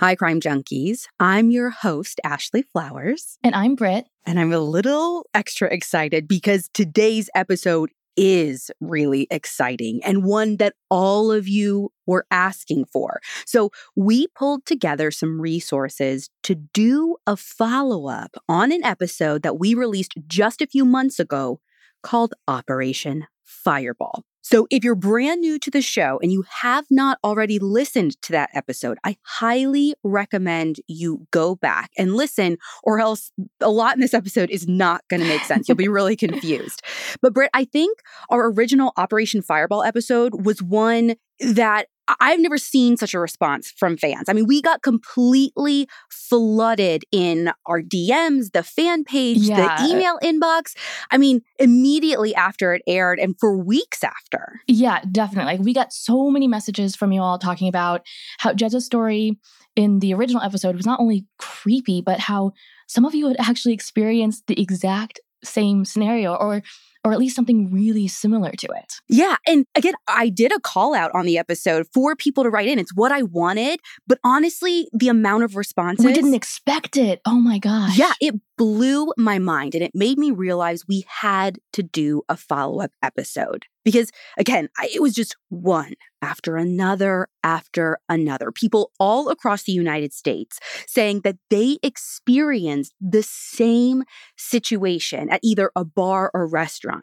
Hi, 0.00 0.16
Crime 0.16 0.40
Junkies. 0.40 1.06
I'm 1.20 1.52
your 1.52 1.70
host, 1.70 2.20
Ashley 2.24 2.62
Flowers. 2.62 3.38
And 3.44 3.54
I'm 3.54 3.76
Britt. 3.76 4.08
And 4.26 4.40
I'm 4.40 4.52
a 4.52 4.58
little 4.58 5.24
extra 5.32 5.72
excited 5.72 6.26
because 6.26 6.68
today's 6.74 7.30
episode 7.32 7.92
is 8.16 8.72
really 8.80 9.28
exciting 9.30 10.00
and 10.02 10.24
one 10.24 10.56
that 10.56 10.74
all 10.90 11.30
of 11.30 11.46
you 11.46 11.92
were 12.06 12.26
asking 12.32 12.86
for. 12.86 13.20
So, 13.46 13.70
we 13.94 14.26
pulled 14.36 14.66
together 14.66 15.12
some 15.12 15.40
resources 15.40 16.28
to 16.42 16.56
do 16.56 17.16
a 17.24 17.36
follow 17.36 18.08
up 18.08 18.34
on 18.48 18.72
an 18.72 18.82
episode 18.82 19.44
that 19.44 19.60
we 19.60 19.74
released 19.74 20.14
just 20.26 20.60
a 20.60 20.66
few 20.66 20.84
months 20.84 21.20
ago 21.20 21.60
called 22.02 22.34
Operation 22.48 23.28
Fireball. 23.44 24.24
So, 24.44 24.66
if 24.70 24.84
you're 24.84 24.94
brand 24.94 25.40
new 25.40 25.58
to 25.58 25.70
the 25.70 25.80
show 25.80 26.20
and 26.22 26.30
you 26.30 26.44
have 26.60 26.84
not 26.90 27.18
already 27.24 27.58
listened 27.58 28.20
to 28.22 28.32
that 28.32 28.50
episode, 28.52 28.98
I 29.02 29.16
highly 29.22 29.94
recommend 30.04 30.76
you 30.86 31.26
go 31.30 31.56
back 31.56 31.90
and 31.96 32.14
listen, 32.14 32.58
or 32.82 33.00
else 33.00 33.32
a 33.62 33.70
lot 33.70 33.94
in 33.94 34.02
this 34.02 34.12
episode 34.12 34.50
is 34.50 34.68
not 34.68 35.00
going 35.08 35.22
to 35.22 35.26
make 35.28 35.44
sense. 35.44 35.66
You'll 35.66 35.76
be 35.76 35.88
really 35.94 36.14
confused. 36.14 36.82
But, 37.22 37.32
Britt, 37.32 37.50
I 37.54 37.64
think 37.64 38.00
our 38.28 38.50
original 38.50 38.92
Operation 38.98 39.40
Fireball 39.40 39.82
episode 39.82 40.44
was 40.44 40.62
one 40.62 41.14
that 41.40 41.88
I've 42.20 42.40
never 42.40 42.58
seen 42.58 42.96
such 42.96 43.14
a 43.14 43.18
response 43.18 43.70
from 43.70 43.96
fans. 43.96 44.28
I 44.28 44.32
mean, 44.32 44.46
we 44.46 44.60
got 44.60 44.82
completely 44.82 45.88
flooded 46.10 47.04
in 47.10 47.52
our 47.66 47.80
DMs, 47.80 48.52
the 48.52 48.62
fan 48.62 49.04
page, 49.04 49.38
yeah. 49.38 49.78
the 49.78 49.90
email 49.90 50.18
inbox. 50.22 50.76
I 51.10 51.18
mean, 51.18 51.42
immediately 51.58 52.34
after 52.34 52.74
it 52.74 52.82
aired 52.86 53.18
and 53.18 53.38
for 53.38 53.56
weeks 53.56 54.04
after. 54.04 54.60
Yeah, 54.66 55.00
definitely. 55.10 55.54
Like 55.54 55.64
we 55.64 55.72
got 55.72 55.92
so 55.92 56.30
many 56.30 56.48
messages 56.48 56.94
from 56.94 57.12
you 57.12 57.22
all 57.22 57.38
talking 57.38 57.68
about 57.68 58.02
how 58.38 58.52
Jez's 58.52 58.84
story 58.84 59.38
in 59.76 60.00
the 60.00 60.14
original 60.14 60.42
episode 60.42 60.76
was 60.76 60.86
not 60.86 61.00
only 61.00 61.26
creepy, 61.38 62.00
but 62.00 62.20
how 62.20 62.52
some 62.86 63.04
of 63.04 63.14
you 63.14 63.28
had 63.28 63.36
actually 63.40 63.74
experienced 63.74 64.46
the 64.46 64.60
exact 64.60 65.20
same 65.42 65.84
scenario 65.84 66.34
or 66.34 66.62
or 67.04 67.12
at 67.12 67.18
least 67.18 67.36
something 67.36 67.70
really 67.70 68.08
similar 68.08 68.50
to 68.52 68.66
it. 68.66 68.94
Yeah. 69.08 69.36
And 69.46 69.66
again, 69.74 69.94
I 70.08 70.30
did 70.30 70.52
a 70.52 70.58
call 70.58 70.94
out 70.94 71.10
on 71.14 71.26
the 71.26 71.36
episode 71.36 71.86
for 71.92 72.16
people 72.16 72.44
to 72.44 72.50
write 72.50 72.66
in. 72.66 72.78
It's 72.78 72.94
what 72.94 73.12
I 73.12 73.22
wanted. 73.22 73.80
But 74.06 74.18
honestly, 74.24 74.88
the 74.92 75.08
amount 75.08 75.44
of 75.44 75.54
responses. 75.54 76.06
We 76.06 76.14
didn't 76.14 76.34
expect 76.34 76.96
it. 76.96 77.20
Oh 77.26 77.38
my 77.38 77.58
gosh. 77.58 77.98
Yeah. 77.98 78.12
It 78.20 78.34
blew 78.56 79.12
my 79.16 79.38
mind 79.38 79.74
and 79.74 79.84
it 79.84 79.92
made 79.94 80.18
me 80.18 80.30
realize 80.30 80.84
we 80.88 81.04
had 81.08 81.58
to 81.72 81.82
do 81.82 82.22
a 82.28 82.36
follow 82.36 82.80
up 82.80 82.92
episode. 83.02 83.66
Because 83.84 84.10
again, 84.38 84.68
I, 84.78 84.88
it 84.94 85.02
was 85.02 85.12
just 85.12 85.36
one 85.50 85.94
after 86.22 86.56
another 86.56 87.28
after 87.42 87.98
another. 88.08 88.50
People 88.50 88.92
all 88.98 89.28
across 89.28 89.64
the 89.64 89.72
United 89.72 90.14
States 90.14 90.58
saying 90.86 91.20
that 91.20 91.36
they 91.50 91.78
experienced 91.82 92.94
the 93.00 93.22
same 93.22 94.04
situation 94.38 95.28
at 95.28 95.40
either 95.42 95.70
a 95.76 95.84
bar 95.84 96.30
or 96.32 96.46
restaurant. 96.46 96.93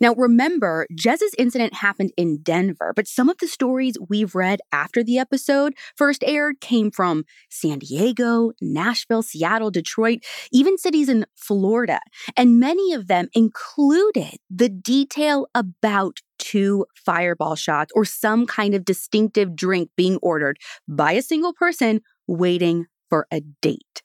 Now, 0.00 0.14
remember, 0.14 0.86
Jez's 0.94 1.34
incident 1.38 1.74
happened 1.74 2.12
in 2.16 2.42
Denver, 2.42 2.92
but 2.94 3.06
some 3.06 3.28
of 3.28 3.38
the 3.38 3.46
stories 3.46 3.96
we've 4.08 4.34
read 4.34 4.60
after 4.72 5.04
the 5.04 5.18
episode 5.18 5.74
first 5.96 6.24
aired 6.26 6.60
came 6.60 6.90
from 6.90 7.24
San 7.48 7.78
Diego, 7.78 8.52
Nashville, 8.60 9.22
Seattle, 9.22 9.70
Detroit, 9.70 10.18
even 10.52 10.76
cities 10.76 11.08
in 11.08 11.26
Florida. 11.36 12.00
And 12.36 12.58
many 12.58 12.92
of 12.92 13.06
them 13.06 13.28
included 13.34 14.38
the 14.50 14.68
detail 14.68 15.46
about 15.54 16.18
two 16.38 16.84
fireball 16.94 17.54
shots 17.54 17.92
or 17.94 18.04
some 18.04 18.46
kind 18.46 18.74
of 18.74 18.84
distinctive 18.84 19.54
drink 19.54 19.90
being 19.96 20.18
ordered 20.20 20.58
by 20.88 21.12
a 21.12 21.22
single 21.22 21.52
person 21.52 22.00
waiting 22.26 22.86
for 23.08 23.26
a 23.30 23.40
date. 23.62 24.02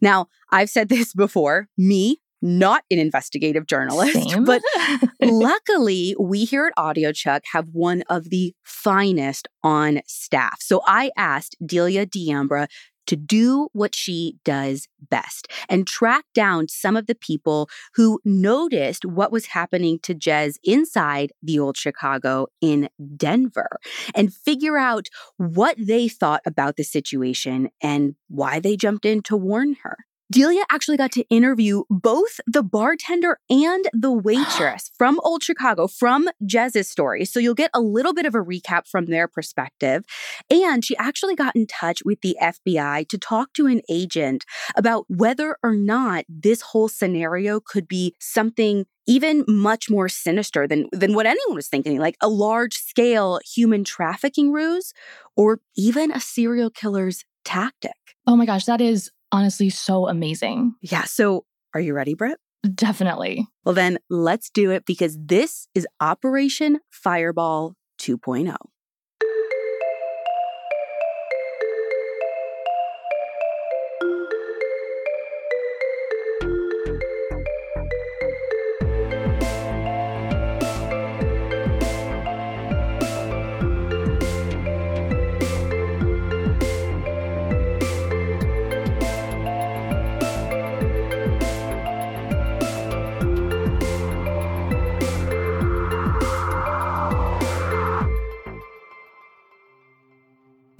Now, 0.00 0.28
I've 0.50 0.70
said 0.70 0.88
this 0.88 1.12
before 1.12 1.68
me, 1.76 2.21
not 2.42 2.82
an 2.90 2.98
investigative 2.98 3.66
journalist, 3.66 4.12
Same. 4.30 4.44
but 4.44 4.62
luckily 5.22 6.14
we 6.18 6.44
here 6.44 6.66
at 6.66 6.76
audiochuck 6.76 7.40
have 7.52 7.68
one 7.72 8.02
of 8.08 8.30
the 8.30 8.54
finest 8.64 9.48
on 9.62 10.00
staff. 10.06 10.56
So 10.60 10.82
I 10.86 11.10
asked 11.16 11.56
Delia 11.64 12.04
D'Ambra 12.04 12.68
to 13.06 13.16
do 13.16 13.68
what 13.72 13.94
she 13.94 14.36
does 14.44 14.88
best 15.10 15.48
and 15.68 15.86
track 15.86 16.24
down 16.34 16.68
some 16.68 16.96
of 16.96 17.06
the 17.06 17.14
people 17.14 17.68
who 17.94 18.20
noticed 18.24 19.04
what 19.04 19.32
was 19.32 19.46
happening 19.46 19.98
to 20.02 20.14
Jez 20.14 20.54
inside 20.62 21.32
the 21.42 21.58
old 21.58 21.76
Chicago 21.76 22.46
in 22.60 22.88
Denver 23.16 23.78
and 24.14 24.32
figure 24.32 24.78
out 24.78 25.08
what 25.36 25.76
they 25.78 26.08
thought 26.08 26.42
about 26.46 26.76
the 26.76 26.84
situation 26.84 27.70
and 27.82 28.14
why 28.28 28.60
they 28.60 28.76
jumped 28.76 29.04
in 29.04 29.22
to 29.22 29.36
warn 29.36 29.76
her. 29.82 29.96
Delia 30.32 30.64
actually 30.70 30.96
got 30.96 31.12
to 31.12 31.28
interview 31.28 31.82
both 31.90 32.40
the 32.46 32.62
bartender 32.62 33.38
and 33.50 33.84
the 33.92 34.10
waitress 34.10 34.90
from 34.96 35.20
Old 35.22 35.42
Chicago, 35.42 35.86
from 35.86 36.26
Jez's 36.46 36.88
story. 36.88 37.26
So 37.26 37.38
you'll 37.38 37.54
get 37.54 37.70
a 37.74 37.82
little 37.82 38.14
bit 38.14 38.24
of 38.24 38.34
a 38.34 38.38
recap 38.38 38.88
from 38.88 39.06
their 39.06 39.28
perspective. 39.28 40.04
And 40.50 40.82
she 40.82 40.96
actually 40.96 41.34
got 41.34 41.54
in 41.54 41.66
touch 41.66 42.02
with 42.02 42.22
the 42.22 42.34
FBI 42.40 43.08
to 43.08 43.18
talk 43.18 43.52
to 43.54 43.66
an 43.66 43.82
agent 43.90 44.46
about 44.74 45.04
whether 45.08 45.58
or 45.62 45.74
not 45.74 46.24
this 46.30 46.62
whole 46.62 46.88
scenario 46.88 47.60
could 47.60 47.86
be 47.86 48.14
something 48.18 48.86
even 49.06 49.44
much 49.46 49.90
more 49.90 50.08
sinister 50.08 50.66
than 50.66 50.86
than 50.92 51.12
what 51.12 51.26
anyone 51.26 51.56
was 51.56 51.66
thinking 51.66 51.98
like 51.98 52.16
a 52.20 52.28
large 52.28 52.74
scale 52.74 53.40
human 53.44 53.82
trafficking 53.82 54.52
ruse 54.52 54.94
or 55.36 55.58
even 55.76 56.12
a 56.12 56.20
serial 56.20 56.70
killer's 56.70 57.24
tactic 57.44 57.96
oh 58.28 58.36
my 58.36 58.46
gosh 58.46 58.64
that 58.64 58.80
is 58.80 59.10
honestly 59.32 59.70
so 59.70 60.08
amazing. 60.08 60.74
Yeah. 60.80 61.04
So 61.04 61.44
are 61.74 61.80
you 61.80 61.94
ready, 61.94 62.14
Britt? 62.14 62.38
Definitely. 62.74 63.48
Well, 63.64 63.74
then 63.74 63.98
let's 64.08 64.50
do 64.50 64.70
it 64.70 64.84
because 64.86 65.18
this 65.20 65.66
is 65.74 65.86
Operation 66.00 66.78
Fireball 66.90 67.74
2.0. 68.00 68.54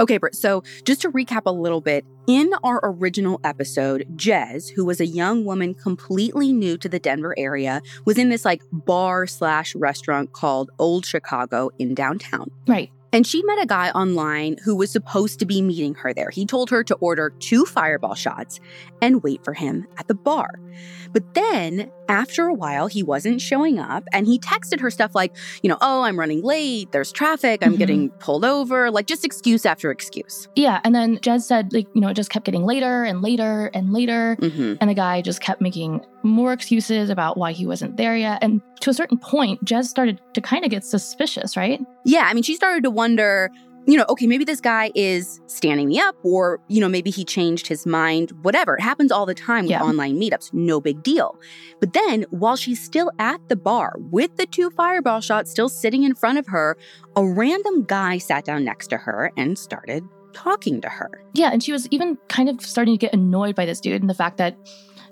Okay, 0.03 0.19
Britt. 0.19 0.35
So, 0.35 0.65
just 0.85 1.01
to 1.03 1.13
recap 1.13 1.43
a 1.47 1.53
little 1.53 1.81
bit, 1.81 2.05
in 2.27 2.53
our 2.65 2.81
original 2.83 3.41
episode, 3.45 4.05
Jez, 4.17 4.69
who 4.69 4.85
was 4.85 5.01
a 5.01 5.07
young 5.07 5.45
woman 5.45 5.75
completely 5.75 6.53
new 6.53 6.77
to 6.79 6.89
the 6.89 6.99
Denver 6.99 7.37
area, 7.39 7.81
was 8.05 8.19
in 8.19 8.29
this 8.29 8.45
like 8.45 8.63
bar 8.73 9.29
slash 9.29 9.77
restaurant 9.77 10.33
called 10.33 10.73
Old 10.81 11.07
Chicago 11.07 11.71
in 11.79 11.95
downtown. 11.95 12.51
Right. 12.67 12.91
And 13.13 13.27
she 13.27 13.43
met 13.45 13.63
a 13.63 13.67
guy 13.67 13.91
online 13.91 14.57
who 14.65 14.75
was 14.75 14.91
supposed 14.91 15.39
to 15.41 15.47
be 15.47 15.61
meeting 15.61 15.95
her 15.97 16.15
there. 16.15 16.31
He 16.31 16.47
told 16.47 16.71
her 16.71 16.83
to 16.85 16.95
order 16.97 17.31
two 17.41 17.65
fireball 17.65 18.15
shots 18.15 18.59
and 19.03 19.23
wait 19.23 19.45
for 19.45 19.53
him 19.53 19.87
at 19.99 20.09
the 20.09 20.15
bar. 20.15 20.49
But 21.13 21.35
then, 21.35 21.91
after 22.09 22.47
a 22.47 22.55
while, 22.55 22.87
he 22.87 23.03
wasn't 23.03 23.41
showing 23.41 23.79
up 23.79 24.05
and 24.13 24.27
he 24.27 24.39
texted 24.39 24.81
her 24.81 24.91
stuff 24.91 25.15
like, 25.15 25.37
you 25.63 25.69
know, 25.69 25.77
oh, 25.81 26.03
I'm 26.03 26.19
running 26.19 26.43
late, 26.43 26.93
there's 26.93 27.13
traffic, 27.13 27.61
I'm 27.63 27.73
mm-hmm. 27.73 27.79
getting 27.79 28.11
pulled 28.11 28.45
over, 28.45 28.91
like 28.91 29.07
just 29.07 29.25
excuse 29.25 29.67
after 29.67 29.91
excuse. 29.91 30.49
Yeah. 30.57 30.81
And 30.85 30.95
then 30.95 31.19
Jez 31.19 31.43
said, 31.43 31.73
like, 31.73 31.89
you 31.95 32.01
know, 32.01 32.09
it 32.09 32.15
just 32.15 32.31
kept 32.31 32.47
getting 32.47 32.65
later 32.65 33.05
and 33.05 33.23
later 33.23 33.71
and 33.75 33.93
later. 33.93 34.37
Mm-hmm. 34.41 34.75
And 34.81 34.91
the 34.91 34.95
guy 34.95 35.21
just 35.21 35.41
kept 35.41 35.61
making 35.61 36.05
more 36.23 36.53
excuses 36.53 37.11
about 37.11 37.37
why 37.37 37.53
he 37.53 37.67
wasn't 37.67 37.97
there 37.97 38.17
yet. 38.17 38.39
And 38.43 38.63
to 38.81 38.91
a 38.91 38.95
certain 38.95 39.19
point, 39.19 39.65
Jez 39.65 39.85
started 39.85 40.21
to 40.35 40.41
kind 40.41 40.65
of 40.65 40.71
get 40.71 40.85
suspicious, 40.85 41.57
right? 41.57 41.81
Yeah. 42.05 42.27
I 42.27 42.35
mean, 42.35 42.43
she 42.43 42.55
started 42.55 42.85
to 42.85 42.91
wonder 43.03 43.51
you 43.87 43.97
know, 43.97 44.05
okay, 44.09 44.27
maybe 44.27 44.45
this 44.45 44.61
guy 44.61 44.93
is 44.95 45.41
standing 45.47 45.89
me 45.89 45.99
up, 45.99 46.17
or, 46.23 46.61
you 46.69 46.81
know, 46.81 46.89
maybe 46.89 47.11
he 47.11 47.25
changed 47.25 47.67
his 47.67 47.85
mind, 47.85 48.31
whatever. 48.43 48.77
It 48.77 48.83
happens 48.83 49.11
all 49.11 49.27
the 49.27 49.35
time 49.35 49.65
with 49.65 49.73
yeah. 49.73 49.83
online 49.83 50.21
meetups, 50.21 50.53
no 50.53 50.81
big 50.81 51.03
deal. 51.03 51.37
But 51.81 51.93
then, 51.93 52.25
while 52.31 52.55
she's 52.55 52.81
still 52.81 53.11
at 53.19 53.41
the 53.49 53.57
bar 53.57 53.97
with 53.99 54.37
the 54.37 54.47
two 54.47 54.71
fireball 54.71 55.21
shots 55.21 55.51
still 55.51 55.69
sitting 55.69 56.05
in 56.05 56.15
front 56.15 56.39
of 56.39 56.47
her, 56.47 56.77
a 57.17 57.27
random 57.27 57.85
guy 57.85 58.19
sat 58.19 58.45
down 58.45 58.65
next 58.65 58.87
to 58.89 58.99
her 58.99 59.33
and 59.37 59.59
started 59.59 60.05
talking 60.33 60.81
to 60.81 60.89
her. 60.89 61.11
Yeah, 61.35 61.51
and 61.53 61.61
she 61.61 61.73
was 61.73 61.89
even 61.91 62.19
kind 62.29 62.49
of 62.49 62.61
starting 62.61 62.95
to 62.95 62.99
get 62.99 63.13
annoyed 63.13 63.57
by 63.57 63.67
this 63.67 63.81
dude 63.81 64.01
and 64.01 64.09
the 64.09 64.15
fact 64.15 64.37
that 64.37 64.57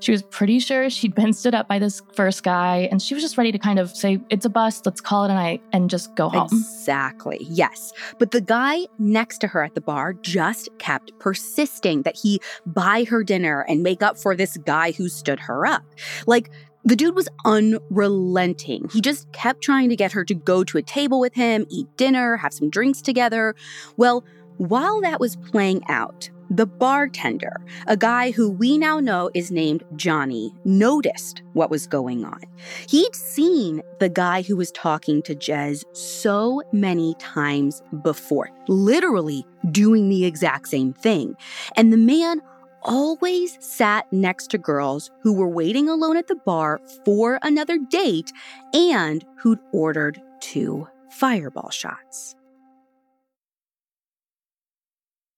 She 0.00 0.12
was 0.12 0.22
pretty 0.22 0.58
sure 0.58 0.88
she'd 0.90 1.14
been 1.14 1.32
stood 1.32 1.54
up 1.54 1.68
by 1.68 1.78
this 1.78 2.02
first 2.14 2.42
guy, 2.42 2.88
and 2.90 3.00
she 3.00 3.14
was 3.14 3.22
just 3.22 3.36
ready 3.36 3.52
to 3.52 3.58
kind 3.58 3.78
of 3.78 3.90
say, 3.90 4.20
It's 4.30 4.46
a 4.46 4.50
bust, 4.50 4.86
let's 4.86 5.00
call 5.00 5.24
it 5.24 5.30
a 5.30 5.34
night, 5.34 5.62
and 5.72 5.88
just 5.88 6.14
go 6.16 6.28
home. 6.28 6.48
Exactly, 6.50 7.46
yes. 7.48 7.92
But 8.18 8.30
the 8.30 8.40
guy 8.40 8.86
next 8.98 9.38
to 9.38 9.46
her 9.48 9.62
at 9.62 9.74
the 9.74 9.80
bar 9.80 10.14
just 10.14 10.68
kept 10.78 11.16
persisting 11.18 12.02
that 12.02 12.16
he 12.16 12.40
buy 12.66 13.04
her 13.04 13.22
dinner 13.22 13.64
and 13.68 13.82
make 13.82 14.02
up 14.02 14.18
for 14.18 14.34
this 14.34 14.56
guy 14.56 14.92
who 14.92 15.08
stood 15.08 15.38
her 15.40 15.66
up. 15.66 15.84
Like, 16.26 16.50
the 16.84 16.96
dude 16.96 17.14
was 17.14 17.28
unrelenting. 17.44 18.88
He 18.90 19.02
just 19.02 19.30
kept 19.32 19.62
trying 19.62 19.90
to 19.90 19.96
get 19.96 20.12
her 20.12 20.24
to 20.24 20.34
go 20.34 20.64
to 20.64 20.78
a 20.78 20.82
table 20.82 21.20
with 21.20 21.34
him, 21.34 21.66
eat 21.68 21.94
dinner, 21.98 22.38
have 22.38 22.54
some 22.54 22.70
drinks 22.70 23.02
together. 23.02 23.54
Well, 23.98 24.24
while 24.56 25.00
that 25.02 25.20
was 25.20 25.36
playing 25.36 25.82
out, 25.88 26.30
the 26.50 26.66
bartender, 26.66 27.56
a 27.86 27.96
guy 27.96 28.32
who 28.32 28.50
we 28.50 28.76
now 28.76 28.98
know 28.98 29.30
is 29.34 29.52
named 29.52 29.84
Johnny, 29.94 30.52
noticed 30.64 31.42
what 31.52 31.70
was 31.70 31.86
going 31.86 32.24
on. 32.24 32.40
He'd 32.88 33.14
seen 33.14 33.82
the 34.00 34.08
guy 34.08 34.42
who 34.42 34.56
was 34.56 34.72
talking 34.72 35.22
to 35.22 35.34
Jez 35.34 35.84
so 35.96 36.60
many 36.72 37.14
times 37.14 37.82
before, 38.02 38.50
literally 38.66 39.46
doing 39.70 40.08
the 40.08 40.24
exact 40.24 40.68
same 40.68 40.92
thing. 40.92 41.36
And 41.76 41.92
the 41.92 41.96
man 41.96 42.42
always 42.82 43.56
sat 43.64 44.10
next 44.12 44.50
to 44.50 44.58
girls 44.58 45.10
who 45.22 45.32
were 45.32 45.48
waiting 45.48 45.88
alone 45.88 46.16
at 46.16 46.26
the 46.26 46.36
bar 46.36 46.80
for 47.04 47.38
another 47.42 47.78
date 47.78 48.32
and 48.74 49.24
who'd 49.36 49.60
ordered 49.72 50.20
two 50.40 50.88
fireball 51.10 51.70
shots. 51.70 52.36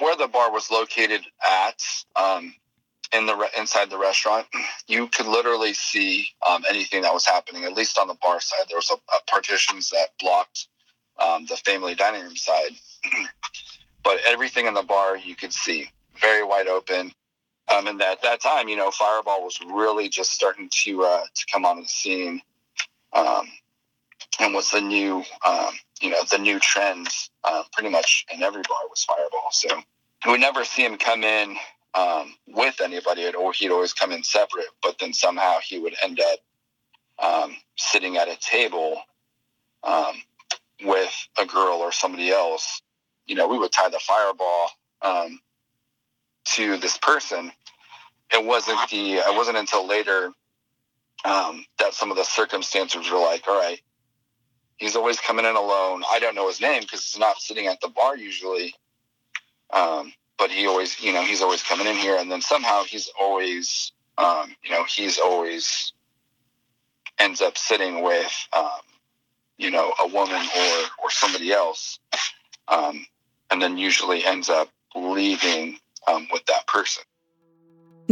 Where 0.03 0.17
the 0.17 0.27
bar 0.27 0.51
was 0.51 0.69
located 0.69 1.21
at, 1.45 1.81
um, 2.17 2.53
in 3.15 3.25
the 3.27 3.37
re- 3.37 3.51
inside 3.57 3.89
the 3.89 3.99
restaurant, 3.99 4.49
you 4.89 5.07
could 5.07 5.27
literally 5.27 5.75
see 5.75 6.27
um, 6.45 6.65
anything 6.69 7.03
that 7.03 7.15
was 7.15 7.25
happening. 7.25 7.63
At 7.63 7.75
least 7.75 7.99
on 7.99 8.09
the 8.09 8.17
bar 8.21 8.41
side, 8.41 8.67
there 8.69 8.79
was 8.79 8.91
a, 8.91 8.95
a 8.95 9.21
partitions 9.29 9.91
that 9.91 10.09
blocked 10.19 10.67
um, 11.21 11.47
the 11.47 11.57
family 11.57 11.95
dining 11.95 12.23
room 12.23 12.35
side, 12.35 12.73
but 14.03 14.19
everything 14.27 14.67
in 14.67 14.75
the 14.75 14.83
bar 14.83 15.17
you 15.17 15.37
could 15.37 15.53
see 15.53 15.89
very 16.21 16.43
wide 16.43 16.67
open. 16.67 17.13
Um, 17.73 17.87
and 17.87 18.03
at 18.03 18.23
that 18.23 18.41
time, 18.41 18.67
you 18.67 18.77
know, 18.77 18.91
Fireball 18.91 19.45
was 19.45 19.61
really 19.65 20.09
just 20.09 20.33
starting 20.33 20.69
to 20.85 21.05
uh, 21.05 21.23
to 21.33 21.47
come 21.53 21.65
on 21.65 21.81
the 21.81 21.87
scene, 21.87 22.43
um, 23.13 23.47
and 24.43 24.55
was 24.55 24.71
the 24.71 24.81
new, 24.81 25.25
um, 25.47 25.71
you 26.01 26.11
know, 26.11 26.19
the 26.31 26.39
new 26.39 26.59
trend. 26.59 27.09
Uh, 27.45 27.63
pretty 27.73 27.89
much 27.89 28.25
in 28.33 28.43
every 28.43 28.63
bar 28.69 28.79
was 28.89 29.05
Fireball. 29.05 29.49
So 29.51 29.69
we 30.25 30.33
would 30.33 30.41
never 30.41 30.65
see 30.65 30.85
him 30.85 30.97
come 30.97 31.25
in 31.25 31.57
um, 31.95 32.35
with 32.47 32.81
anybody, 32.81 33.29
or 33.35 33.53
he'd 33.53 33.71
always 33.71 33.93
come 33.93 34.13
in 34.13 34.23
separate. 34.23 34.67
But 34.83 34.99
then 35.01 35.13
somehow 35.13 35.59
he 35.65 35.79
would 35.79 35.95
end 36.05 36.21
up 36.21 36.39
um, 37.19 37.57
sitting 37.77 38.17
at 38.17 38.29
a 38.29 38.37
table 38.37 39.03
um, 39.83 40.15
with 40.85 41.13
a 41.41 41.47
girl 41.47 41.79
or 41.79 41.93
somebody 41.93 42.31
else. 42.31 42.83
You 43.27 43.35
know, 43.35 43.49
we 43.49 43.59
would 43.59 43.73
tie 43.73 43.89
the 43.89 44.01
Fireball 44.01 44.71
to 46.55 46.77
this 46.79 46.99
person. 46.99 47.53
It 48.33 48.45
wasn't 48.45 48.79
the 48.91 49.15
it 49.15 49.37
wasn't 49.37 49.59
until 49.59 49.87
later 49.87 50.33
um, 51.25 51.65
that 51.79 51.95
some 51.95 52.11
of 52.11 52.17
the 52.17 52.25
circumstances 52.25 53.11
were 53.11 53.19
like, 53.19 53.47
all 53.47 53.59
right, 53.59 53.81
he's 54.83 54.97
always 54.97 55.21
coming 55.21 55.45
in 55.45 55.55
alone. 55.55 56.03
I 56.11 56.19
don't 56.19 56.35
know 56.35 56.49
his 56.49 56.61
name 56.61 56.83
because 56.83 57.05
he's 57.05 57.21
not 57.21 57.41
sitting 57.41 57.69
at 57.69 57.81
the 57.81 57.89
bar 57.89 58.17
usually. 58.17 58.75
Um, 59.73 60.13
but 60.39 60.51
he 60.51 60.67
always, 60.67 61.01
you 61.01 61.13
know, 61.13 61.23
he's 61.23 61.41
always 61.41 61.63
coming 61.63 61.87
in 61.87 61.97
here, 61.97 62.17
and 62.17 62.31
then 62.31 62.41
somehow 62.41 62.83
he's 62.83 63.09
always, 63.19 63.93
um, 64.19 64.55
you 64.65 64.71
know, 64.71 64.85
he's 64.85 65.19
always 65.19 65.93
ends 67.19 67.41
up 67.41 67.57
sitting 67.57 68.03
with, 68.03 68.49
um, 68.53 68.81
you 69.57 69.71
know, 69.71 69.93
a 70.01 70.07
woman 70.09 70.35
or 70.35 71.05
or 71.05 71.11
somebody 71.11 71.53
else, 71.53 72.01
um, 72.67 73.07
and 73.51 73.63
then 73.63 73.79
usually 73.79 74.25
ends 74.25 74.49
up 74.51 74.69
leaving 74.97 75.79
um, 76.09 76.27
with 76.33 76.45
that 76.47 76.67
person. 76.67 77.05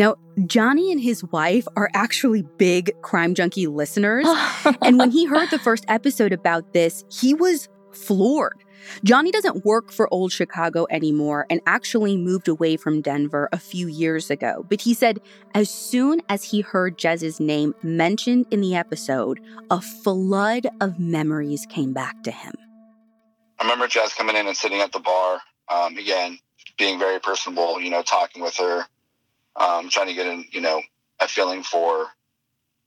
Now, 0.00 0.16
Johnny 0.46 0.90
and 0.90 0.98
his 0.98 1.22
wife 1.24 1.68
are 1.76 1.90
actually 1.92 2.40
big 2.56 2.90
crime 3.02 3.34
junkie 3.34 3.66
listeners. 3.66 4.26
and 4.80 4.98
when 4.98 5.10
he 5.10 5.26
heard 5.26 5.50
the 5.50 5.58
first 5.58 5.84
episode 5.88 6.32
about 6.32 6.72
this, 6.72 7.04
he 7.10 7.34
was 7.34 7.68
floored. 7.92 8.64
Johnny 9.04 9.30
doesn't 9.30 9.62
work 9.66 9.92
for 9.92 10.08
Old 10.10 10.32
Chicago 10.32 10.86
anymore 10.88 11.44
and 11.50 11.60
actually 11.66 12.16
moved 12.16 12.48
away 12.48 12.78
from 12.78 13.02
Denver 13.02 13.50
a 13.52 13.58
few 13.58 13.88
years 13.88 14.30
ago. 14.30 14.64
But 14.70 14.80
he 14.80 14.94
said 14.94 15.20
as 15.52 15.68
soon 15.68 16.22
as 16.30 16.44
he 16.44 16.62
heard 16.62 16.96
Jez's 16.96 17.38
name 17.38 17.74
mentioned 17.82 18.46
in 18.50 18.62
the 18.62 18.74
episode, 18.74 19.38
a 19.70 19.82
flood 19.82 20.66
of 20.80 20.98
memories 20.98 21.66
came 21.68 21.92
back 21.92 22.22
to 22.22 22.30
him. 22.30 22.54
I 23.58 23.64
remember 23.64 23.86
Jez 23.86 24.16
coming 24.16 24.36
in 24.36 24.46
and 24.46 24.56
sitting 24.56 24.80
at 24.80 24.92
the 24.92 25.00
bar. 25.00 25.42
Um, 25.68 25.98
again, 25.98 26.38
being 26.78 26.98
very 26.98 27.20
personable, 27.20 27.78
you 27.78 27.90
know, 27.90 28.00
talking 28.00 28.42
with 28.42 28.56
her, 28.56 28.86
um, 29.60 29.90
trying 29.90 30.08
to 30.08 30.14
get 30.14 30.26
in, 30.26 30.46
you 30.52 30.62
know, 30.62 30.82
a 31.20 31.28
feeling 31.28 31.62
for 31.62 32.08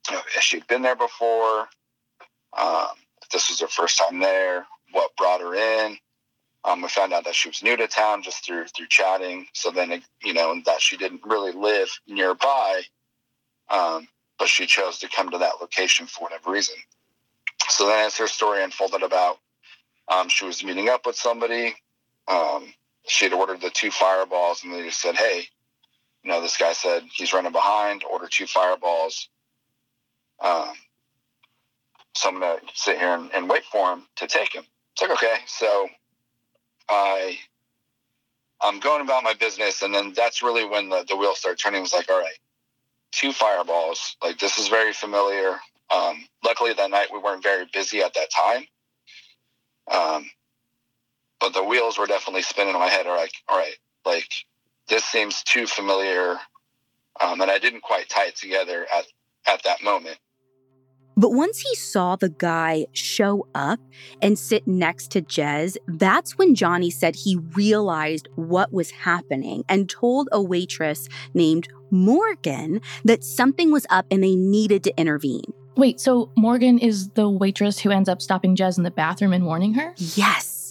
you 0.10 0.16
know, 0.16 0.22
if 0.36 0.44
she'd 0.44 0.68
been 0.68 0.82
there 0.82 0.96
before, 0.96 1.68
um, 2.58 2.88
if 3.22 3.30
this 3.32 3.50
was 3.50 3.62
her 3.62 3.68
first 3.68 3.98
time 3.98 4.20
there, 4.20 4.66
what 4.92 5.16
brought 5.18 5.42
her 5.42 5.56
in. 5.56 5.98
Um, 6.66 6.82
we 6.82 6.88
found 6.88 7.14
out 7.14 7.26
that 7.26 7.36
she 7.36 7.50
was 7.50 7.64
new 7.64 7.76
to 7.76 7.88
town 7.88 8.24
just 8.24 8.46
through 8.46 8.66
through 8.68 8.88
chatting. 8.88 9.48
So 9.54 9.72
then, 9.72 10.02
you 10.24 10.34
know, 10.34 10.62
that 10.66 10.82
she 10.82 10.98
didn't 10.98 11.22
really 11.26 11.52
live 11.52 11.90
nearby, 12.08 12.84
um, 13.70 14.08
but 14.40 14.48
she 14.48 14.66
chose 14.66 15.00
to 15.00 15.10
come 15.10 15.30
to 15.32 15.38
that 15.40 15.56
location 15.62 16.08
for 16.08 16.22
whatever 16.24 16.52
reason. 16.52 16.76
So 17.70 17.88
then, 17.88 18.06
as 18.06 18.18
her 18.18 18.28
story 18.28 18.64
unfolded 18.64 19.04
about, 19.04 19.40
um, 20.08 20.30
she 20.30 20.46
was 20.46 20.64
meeting 20.64 20.90
up 20.90 21.06
with 21.06 21.16
somebody. 21.18 21.76
Um, 22.28 22.74
she 23.08 23.26
had 23.26 23.34
ordered 23.34 23.62
the 23.62 23.70
two 23.70 23.92
fireballs, 23.92 24.64
and 24.64 24.74
they 24.74 24.84
just 24.84 25.02
said, 25.02 25.16
"Hey, 25.16 25.48
you 26.24 26.32
know, 26.32 26.42
this 26.42 26.58
guy 26.58 26.74
said 26.74 27.04
he's 27.12 27.34
running 27.34 27.52
behind. 27.52 28.04
Order 28.10 28.28
two 28.30 28.48
fireballs. 28.48 29.30
Um, 30.42 30.74
so 32.16 32.30
I'm 32.30 32.40
gonna 32.40 32.60
sit 32.74 32.98
here 32.98 33.14
and, 33.14 33.32
and 33.34 33.50
wait 33.50 33.64
for 33.66 33.92
him 33.92 34.04
to 34.18 34.28
take 34.28 34.54
him." 34.54 34.64
It's 34.94 35.02
like 35.02 35.12
okay, 35.12 35.38
so 35.48 35.88
I 36.90 37.38
I'm 38.62 38.80
going 38.80 39.02
about 39.02 39.24
my 39.24 39.34
business, 39.34 39.82
and 39.82 39.94
then 39.94 40.14
that's 40.16 40.42
really 40.42 40.66
when 40.66 40.90
the, 40.90 41.06
the 41.08 41.18
wheels 41.18 41.40
start 41.40 41.60
turning. 41.60 41.80
It 41.80 41.84
was 41.84 41.94
like, 41.94 42.10
all 42.10 42.20
right, 42.20 42.38
two 43.12 43.34
fireballs. 43.34 44.16
Like 44.24 44.40
this 44.40 44.58
is 44.58 44.70
very 44.70 44.94
familiar. 44.94 45.60
Um, 45.94 46.26
luckily 46.44 46.74
that 46.74 46.90
night 46.90 47.08
we 47.12 47.20
weren't 47.20 47.44
very 47.44 47.66
busy 47.74 48.02
at 48.02 48.14
that 48.14 48.30
time. 48.32 48.66
Um, 49.92 50.30
but 51.42 51.54
the 51.54 51.64
wheels 51.64 51.98
were 51.98 52.08
definitely 52.08 52.42
spinning 52.42 52.74
in 52.74 52.80
my 52.80 52.88
head. 52.88 53.06
Are 53.06 53.18
like, 53.18 53.34
all 53.50 53.58
right, 53.58 53.76
like 54.06 54.30
this 54.88 55.04
seems 55.06 55.44
too 55.44 55.68
familiar, 55.68 56.38
um, 57.22 57.42
and 57.42 57.50
I 57.50 57.58
didn't 57.60 57.82
quite 57.82 58.10
tie 58.10 58.28
it 58.28 58.36
together 58.36 58.86
at 58.94 59.06
at 59.48 59.64
that 59.64 59.84
moment. 59.84 60.18
But 61.16 61.32
once 61.32 61.60
he 61.60 61.76
saw 61.76 62.16
the 62.16 62.30
guy 62.30 62.88
show 62.94 63.48
up 63.54 63.80
and 64.22 64.38
sit 64.38 64.68
next 64.68 65.12
to 65.12 65.22
Jez, 65.22 65.78
that's 65.88 66.38
when 66.38 66.56
Johnny 66.56 66.90
said 66.90 67.16
he 67.16 67.36
realized 67.56 68.28
what 68.36 68.74
was 68.74 68.90
happening 68.90 69.64
and 69.70 69.90
told 69.90 70.28
a 70.32 70.42
waitress 70.42 71.08
named 71.36 71.68
Morgan 71.92 72.82
that 73.06 73.24
something 73.24 73.72
was 73.72 73.86
up 73.92 74.08
and 74.10 74.24
they 74.24 74.36
needed 74.36 74.84
to 74.86 74.98
intervene. 75.00 75.54
Wait, 75.76 76.00
so 76.00 76.32
Morgan 76.36 76.80
is 76.80 77.10
the 77.10 77.30
waitress 77.30 77.80
who 77.80 77.92
ends 77.92 78.10
up 78.10 78.22
stopping 78.22 78.56
Jez 78.56 78.78
in 78.78 78.84
the 78.84 78.92
bathroom 78.92 79.34
and 79.34 79.46
warning 79.46 79.74
her? 79.76 79.94
Yes. 79.98 80.63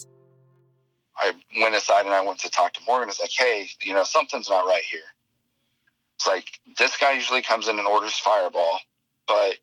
I 1.17 1.33
went 1.59 1.75
aside 1.75 2.05
and 2.05 2.13
I 2.13 2.21
went 2.21 2.39
to 2.39 2.49
talk 2.49 2.73
to 2.73 2.81
Morgan. 2.87 3.09
It's 3.09 3.19
like, 3.19 3.31
hey, 3.37 3.67
you 3.81 3.93
know, 3.93 4.03
something's 4.03 4.49
not 4.49 4.65
right 4.65 4.83
here. 4.83 5.01
It's 6.15 6.27
like 6.27 6.45
this 6.77 6.97
guy 6.97 7.13
usually 7.13 7.41
comes 7.41 7.67
in 7.67 7.77
and 7.77 7.87
orders 7.87 8.17
Fireball, 8.17 8.79
but 9.27 9.55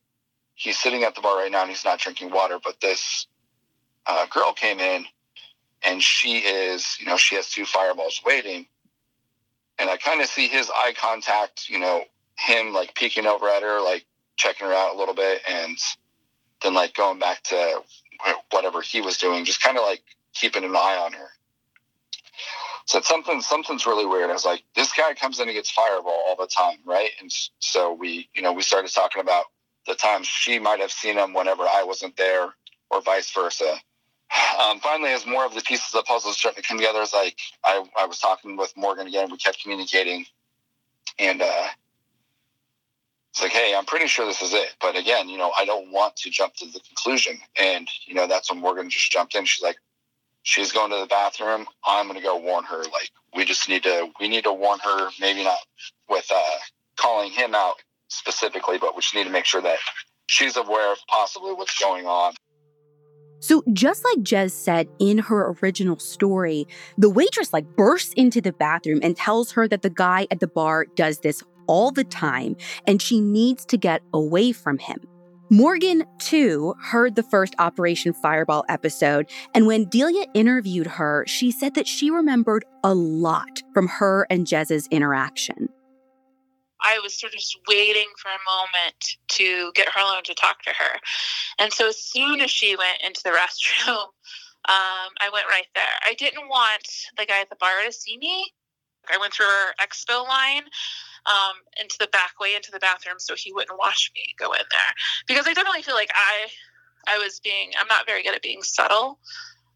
he's 0.54 0.78
sitting 0.78 1.04
at 1.04 1.14
the 1.14 1.20
bar 1.20 1.38
right 1.38 1.50
now 1.50 1.62
and 1.62 1.70
he's 1.70 1.84
not 1.84 1.98
drinking 1.98 2.30
water. 2.30 2.58
But 2.62 2.80
this 2.80 3.26
uh, 4.06 4.26
girl 4.26 4.52
came 4.52 4.78
in 4.78 5.06
and 5.82 6.02
she 6.02 6.38
is, 6.38 6.98
you 7.00 7.06
know, 7.06 7.16
she 7.16 7.36
has 7.36 7.50
two 7.50 7.64
Fireballs 7.64 8.20
waiting, 8.24 8.66
and 9.78 9.88
I 9.88 9.96
kind 9.96 10.20
of 10.20 10.26
see 10.26 10.46
his 10.46 10.70
eye 10.70 10.92
contact, 10.94 11.68
you 11.70 11.78
know, 11.78 12.04
him 12.38 12.72
like 12.74 12.94
peeking 12.94 13.26
over 13.26 13.48
at 13.48 13.62
her, 13.62 13.80
like 13.80 14.04
checking 14.36 14.66
her 14.66 14.74
out 14.74 14.94
a 14.94 14.98
little 14.98 15.14
bit, 15.14 15.40
and 15.48 15.78
then 16.62 16.74
like 16.74 16.94
going 16.94 17.18
back 17.18 17.42
to 17.44 17.80
whatever 18.50 18.82
he 18.82 19.00
was 19.00 19.16
doing, 19.16 19.46
just 19.46 19.62
kind 19.62 19.78
of 19.78 19.84
like 19.84 20.02
keeping 20.34 20.64
an 20.64 20.76
eye 20.76 21.00
on 21.02 21.12
her 21.14 21.28
said 22.90 23.04
something 23.04 23.40
something's 23.40 23.86
really 23.86 24.04
weird. 24.04 24.30
I 24.30 24.32
was 24.32 24.44
like, 24.44 24.64
this 24.74 24.92
guy 24.92 25.14
comes 25.14 25.38
in 25.38 25.48
and 25.48 25.54
gets 25.54 25.70
fireball 25.70 26.24
all 26.26 26.36
the 26.36 26.48
time, 26.48 26.78
right? 26.84 27.10
And 27.20 27.30
so 27.60 27.92
we, 27.92 28.28
you 28.34 28.42
know, 28.42 28.52
we 28.52 28.62
started 28.62 28.92
talking 28.92 29.22
about 29.22 29.44
the 29.86 29.94
times 29.94 30.26
she 30.26 30.58
might 30.58 30.80
have 30.80 30.90
seen 30.90 31.16
him 31.16 31.32
whenever 31.32 31.62
I 31.62 31.84
wasn't 31.86 32.16
there, 32.16 32.54
or 32.90 33.00
vice 33.00 33.30
versa. 33.30 33.76
Um, 34.60 34.80
finally, 34.80 35.10
as 35.10 35.24
more 35.24 35.44
of 35.44 35.54
the 35.54 35.62
pieces 35.62 35.94
of 35.94 36.00
the 36.00 36.02
puzzle 36.02 36.32
started 36.32 36.62
to 36.62 36.68
come 36.68 36.78
together, 36.78 37.00
it's 37.00 37.14
like 37.14 37.38
I, 37.64 37.84
I 37.98 38.06
was 38.06 38.18
talking 38.18 38.56
with 38.56 38.72
Morgan 38.76 39.06
again. 39.06 39.30
We 39.30 39.38
kept 39.38 39.62
communicating, 39.62 40.26
and 41.18 41.42
uh, 41.42 41.66
it's 43.30 43.40
like, 43.40 43.52
hey, 43.52 43.74
I'm 43.76 43.84
pretty 43.84 44.08
sure 44.08 44.26
this 44.26 44.42
is 44.42 44.52
it. 44.52 44.74
But 44.80 44.96
again, 44.96 45.28
you 45.28 45.38
know, 45.38 45.52
I 45.56 45.64
don't 45.64 45.92
want 45.92 46.16
to 46.16 46.30
jump 46.30 46.54
to 46.56 46.66
the 46.66 46.80
conclusion. 46.80 47.38
And, 47.60 47.88
you 48.04 48.14
know, 48.14 48.26
that's 48.26 48.50
when 48.50 48.60
Morgan 48.60 48.90
just 48.90 49.10
jumped 49.12 49.36
in. 49.36 49.44
She's 49.44 49.62
like, 49.62 49.76
she's 50.42 50.72
going 50.72 50.90
to 50.90 50.98
the 50.98 51.06
bathroom. 51.06 51.66
I'm 51.84 52.06
going 52.06 52.18
to 52.18 52.24
go 52.24 52.36
warn 52.38 52.64
her. 52.64 52.78
Like, 52.78 53.10
we 53.34 53.44
just 53.44 53.68
need 53.68 53.82
to, 53.84 54.10
we 54.20 54.28
need 54.28 54.44
to 54.44 54.52
warn 54.52 54.78
her, 54.80 55.10
maybe 55.20 55.44
not 55.44 55.58
with 56.08 56.30
uh, 56.34 56.58
calling 56.96 57.30
him 57.30 57.54
out 57.54 57.76
specifically, 58.08 58.78
but 58.78 58.94
we 58.94 59.02
just 59.02 59.14
need 59.14 59.24
to 59.24 59.30
make 59.30 59.44
sure 59.44 59.62
that 59.62 59.78
she's 60.26 60.56
aware 60.56 60.92
of 60.92 60.98
possibly 61.08 61.52
what's 61.52 61.78
going 61.78 62.06
on. 62.06 62.34
So, 63.42 63.62
just 63.72 64.04
like 64.04 64.18
Jez 64.18 64.50
said 64.50 64.86
in 64.98 65.16
her 65.16 65.56
original 65.62 65.98
story, 65.98 66.66
the 66.98 67.08
waitress 67.08 67.54
like 67.54 67.74
bursts 67.74 68.12
into 68.14 68.42
the 68.42 68.52
bathroom 68.52 69.00
and 69.02 69.16
tells 69.16 69.52
her 69.52 69.66
that 69.66 69.80
the 69.80 69.88
guy 69.88 70.26
at 70.30 70.40
the 70.40 70.46
bar 70.46 70.86
does 70.94 71.20
this 71.20 71.42
all 71.66 71.90
the 71.90 72.04
time 72.04 72.56
and 72.86 73.00
she 73.00 73.18
needs 73.18 73.64
to 73.66 73.78
get 73.78 74.02
away 74.12 74.52
from 74.52 74.76
him. 74.76 75.00
Morgan, 75.52 76.04
too, 76.18 76.76
heard 76.80 77.16
the 77.16 77.24
first 77.24 77.56
Operation 77.58 78.12
Fireball 78.12 78.64
episode, 78.68 79.28
and 79.52 79.66
when 79.66 79.86
Delia 79.86 80.26
interviewed 80.32 80.86
her, 80.86 81.24
she 81.26 81.50
said 81.50 81.74
that 81.74 81.88
she 81.88 82.08
remembered 82.08 82.64
a 82.84 82.94
lot 82.94 83.60
from 83.74 83.88
her 83.88 84.28
and 84.30 84.46
Jez's 84.46 84.86
interaction. 84.92 85.68
I 86.80 87.00
was 87.02 87.18
sort 87.18 87.34
of 87.34 87.40
just 87.40 87.58
waiting 87.68 88.06
for 88.16 88.28
a 88.28 88.38
moment 88.48 89.16
to 89.30 89.72
get 89.74 89.88
her 89.88 90.00
alone 90.00 90.22
to 90.26 90.34
talk 90.34 90.62
to 90.62 90.70
her. 90.70 91.00
And 91.58 91.72
so 91.72 91.88
as 91.88 92.00
soon 92.00 92.40
as 92.40 92.50
she 92.52 92.76
went 92.76 93.02
into 93.04 93.20
the 93.24 93.30
restroom, 93.36 93.96
um, 94.68 95.10
I 95.20 95.30
went 95.32 95.48
right 95.48 95.66
there. 95.74 95.98
I 96.06 96.14
didn't 96.14 96.48
want 96.48 96.86
the 97.18 97.26
guy 97.26 97.40
at 97.40 97.50
the 97.50 97.56
bar 97.56 97.82
to 97.84 97.90
see 97.90 98.18
me. 98.18 98.52
I 99.12 99.18
went 99.18 99.32
through 99.32 99.46
her 99.46 99.72
expo 99.82 100.24
line 100.28 100.62
um, 101.26 101.56
into 101.80 101.96
the 101.98 102.08
back 102.08 102.40
way 102.40 102.54
into 102.54 102.70
the 102.70 102.78
bathroom 102.78 103.18
so 103.18 103.34
he 103.34 103.52
wouldn't 103.52 103.78
watch 103.78 104.10
me 104.14 104.34
go 104.38 104.52
in 104.52 104.60
there. 104.70 104.94
Because 105.26 105.46
I 105.46 105.54
definitely 105.54 105.82
feel 105.82 105.94
like 105.94 106.10
I 106.14 106.48
I 107.12 107.18
was 107.18 107.40
being 107.40 107.72
I'm 107.78 107.88
not 107.88 108.06
very 108.06 108.22
good 108.22 108.34
at 108.34 108.42
being 108.42 108.62
subtle. 108.62 109.18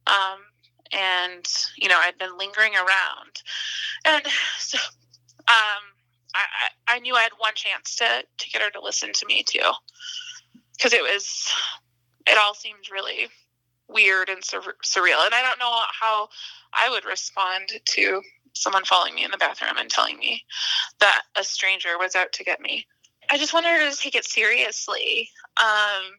Um, 0.06 0.40
and 0.92 1.46
you 1.76 1.88
know 1.88 1.98
I'd 1.98 2.18
been 2.18 2.36
lingering 2.38 2.74
around, 2.74 3.42
and 4.04 4.22
so 4.58 4.78
um, 5.48 5.82
I, 6.34 6.46
I 6.88 6.98
knew 7.00 7.14
I 7.14 7.22
had 7.22 7.32
one 7.38 7.54
chance 7.54 7.96
to 7.96 8.24
to 8.38 8.50
get 8.50 8.62
her 8.62 8.70
to 8.70 8.80
listen 8.80 9.12
to 9.12 9.26
me 9.26 9.42
too, 9.42 9.70
because 10.76 10.92
it 10.92 11.02
was 11.02 11.52
it 12.26 12.38
all 12.38 12.54
seemed 12.54 12.90
really 12.92 13.28
weird 13.88 14.28
and 14.28 14.44
sur- 14.44 14.76
surreal, 14.84 15.24
and 15.24 15.34
I 15.34 15.42
don't 15.42 15.58
know 15.58 15.74
how 16.00 16.28
I 16.72 16.90
would 16.90 17.04
respond 17.04 17.70
to 17.84 18.22
someone 18.54 18.84
following 18.84 19.14
me 19.14 19.24
in 19.24 19.30
the 19.30 19.38
bathroom 19.38 19.76
and 19.78 19.90
telling 19.90 20.18
me 20.18 20.44
that 21.00 21.22
a 21.38 21.44
stranger 21.44 21.98
was 21.98 22.14
out 22.14 22.32
to 22.32 22.44
get 22.44 22.60
me. 22.60 22.86
I 23.30 23.38
just 23.38 23.54
wanted 23.54 23.68
her 23.68 23.90
to 23.90 23.96
take 23.96 24.14
it 24.14 24.24
seriously. 24.24 25.28
Um, 25.56 26.16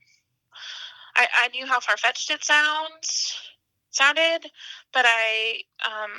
I, 1.16 1.28
I 1.44 1.48
knew 1.54 1.66
how 1.66 1.80
far 1.80 1.98
fetched 1.98 2.30
it 2.32 2.44
sounds 2.44 3.38
sounded, 3.92 4.52
but 4.94 5.06
I 5.08 5.62
um, 5.86 6.12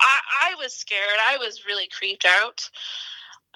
I, 0.00 0.20
I 0.50 0.54
was 0.58 0.74
scared. 0.74 1.18
I 1.20 1.36
was 1.36 1.66
really 1.66 1.88
creeped 1.88 2.24
out 2.24 2.68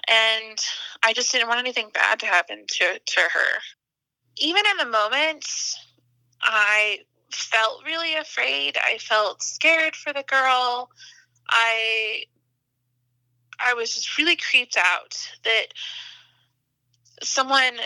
and 0.09 0.59
I 1.03 1.12
just 1.12 1.33
didn't 1.33 1.49
want 1.49 1.61
anything 1.61 1.91
bad 1.93 2.21
to 2.21 2.26
happen 2.26 2.65
to 2.67 2.99
to 2.99 3.21
her. 3.21 3.61
Even 4.38 4.62
in 4.71 4.76
the 4.76 4.93
moment, 4.93 5.47
I 6.43 6.99
felt 7.31 7.85
really 7.85 8.15
afraid. 8.15 8.76
I 8.76 8.99
felt 8.99 9.43
scared 9.43 9.97
for 9.97 10.12
the 10.12 10.25
girl. 10.25 10.91
I 11.49 12.25
I 13.65 13.75
was 13.75 13.95
just 13.95 14.19
really 14.19 14.37
creeped 14.37 14.76
out 14.76 15.17
that 15.45 15.67
someone 17.23 17.79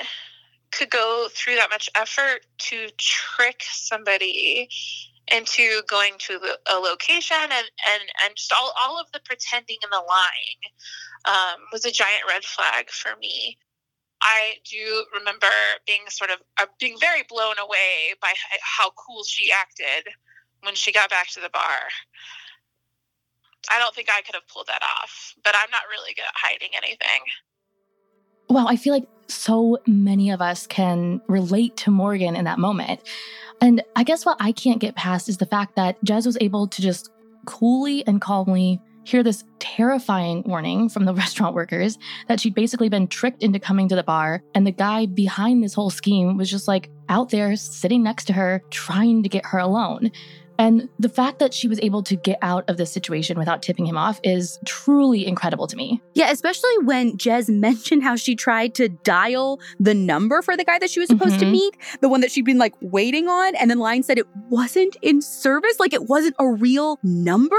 could 0.73 0.91
go 0.91 1.29
through 1.31 1.57
that 1.57 1.71
much 1.71 1.91
effort 1.95 2.47
to 2.59 2.89
trick 2.97 3.63
somebody 3.71 4.69
into 5.33 5.83
going 5.89 6.15
to 6.19 6.41
a 6.73 6.77
location 6.79 7.37
and, 7.41 7.53
and, 7.53 8.03
and 8.25 8.37
just 8.37 8.53
all, 8.53 8.73
all 8.81 9.01
of 9.01 9.07
the 9.13 9.21
pretending 9.25 9.77
and 9.83 9.93
the 9.93 10.03
lying 10.09 10.61
um, 11.25 11.61
was 11.73 11.85
a 11.85 11.91
giant 11.91 12.23
red 12.29 12.45
flag 12.45 12.91
for 12.91 13.17
me. 13.21 13.57
I 14.23 14.55
do 14.69 15.05
remember 15.17 15.47
being 15.87 16.03
sort 16.09 16.31
of 16.31 16.39
uh, 16.61 16.67
being 16.79 16.99
very 17.01 17.23
blown 17.29 17.55
away 17.63 18.15
by 18.21 18.33
how 18.61 18.91
cool 18.91 19.25
she 19.25 19.51
acted 19.51 20.13
when 20.63 20.75
she 20.75 20.93
got 20.93 21.11
back 21.11 21.29
to 21.31 21.41
the 21.41 21.49
bar. 21.51 21.81
I 23.69 23.79
don't 23.79 23.95
think 23.95 24.09
I 24.11 24.23
could 24.23 24.35
have 24.35 24.47
pulled 24.49 24.69
that 24.69 24.83
off, 24.83 25.35
but 25.45 25.55
I'm 25.57 25.71
not 25.71 25.83
really 25.91 26.15
good 26.15 26.25
at 26.25 26.35
hiding 26.35 26.71
anything. 26.77 27.23
Wow, 28.49 28.67
I 28.67 28.77
feel 28.77 28.93
like 28.95 29.07
so 29.29 29.79
many 29.87 30.31
of 30.31 30.41
us 30.43 30.67
can 30.67 31.21
relate 31.29 31.77
to 31.79 31.91
Morgan 31.91 32.35
in 32.35 32.45
that 32.47 32.59
moment. 32.59 33.01
And 33.61 33.83
I 33.95 34.03
guess 34.03 34.25
what 34.25 34.39
I 34.41 34.53
can't 34.53 34.81
get 34.81 34.97
past 34.97 35.29
is 35.29 35.37
the 35.37 35.47
fact 35.47 35.77
that 35.77 36.03
Jez 36.05 36.27
was 36.27 36.39
able 36.41 36.67
to 36.67 36.83
just 36.83 37.11
coolly 37.45 38.05
and 38.07 38.21
calmly 38.21 38.81
hear 39.05 39.23
this 39.23 39.45
terrifying 39.59 40.43
warning 40.47 40.89
from 40.89 41.05
the 41.05 41.15
restaurant 41.23 41.55
workers 41.55 41.99
that 42.29 42.41
she'd 42.41 42.55
basically 42.55 42.89
been 42.89 43.09
tricked 43.09 43.43
into 43.43 43.59
coming 43.59 43.89
to 43.89 43.97
the 43.97 44.03
bar. 44.03 44.43
And 44.55 44.67
the 44.67 44.73
guy 44.73 45.07
behind 45.07 45.63
this 45.63 45.75
whole 45.75 45.91
scheme 45.91 46.37
was 46.37 46.51
just 46.51 46.69
like 46.69 46.91
out 47.09 47.31
there 47.31 47.57
sitting 47.57 48.03
next 48.03 48.25
to 48.27 48.33
her, 48.33 48.63
trying 48.71 49.23
to 49.23 49.29
get 49.29 49.47
her 49.47 49.59
alone. 49.59 50.11
And 50.61 50.91
the 50.99 51.09
fact 51.09 51.39
that 51.39 51.55
she 51.55 51.69
was 51.69 51.81
able 51.81 52.03
to 52.03 52.15
get 52.15 52.39
out 52.43 52.69
of 52.69 52.77
this 52.77 52.93
situation 52.93 53.39
without 53.39 53.63
tipping 53.63 53.87
him 53.87 53.97
off 53.97 54.21
is 54.23 54.59
truly 54.67 55.27
incredible 55.27 55.67
to 55.67 55.75
me. 55.75 56.03
Yeah, 56.13 56.31
especially 56.31 56.77
when 56.85 57.17
Jez 57.17 57.49
mentioned 57.61 58.03
how 58.03 58.15
she 58.15 58.37
tried 58.37 58.75
to 58.75 58.91
dial 58.91 59.59
the 59.79 59.95
number 59.95 60.43
for 60.43 60.59
the 60.59 60.65
guy 60.65 60.79
that 60.79 60.91
she 60.91 61.01
was 61.01 61.09
supposed 61.09 61.37
mm-hmm. 61.37 61.47
to 61.47 61.51
meet, 61.51 61.77
the 62.03 62.11
one 62.11 62.21
that 62.21 62.31
she'd 62.31 62.45
been 62.45 62.59
like 62.59 62.75
waiting 62.83 63.27
on. 63.27 63.55
And 63.57 63.71
then 63.71 63.79
Line 63.79 64.03
said 64.03 64.19
it 64.19 64.27
wasn't 64.51 64.97
in 65.01 65.23
service, 65.23 65.81
like 65.81 65.95
it 65.95 66.11
wasn't 66.11 66.37
a 66.39 66.47
real 66.47 66.99
number. 67.03 67.57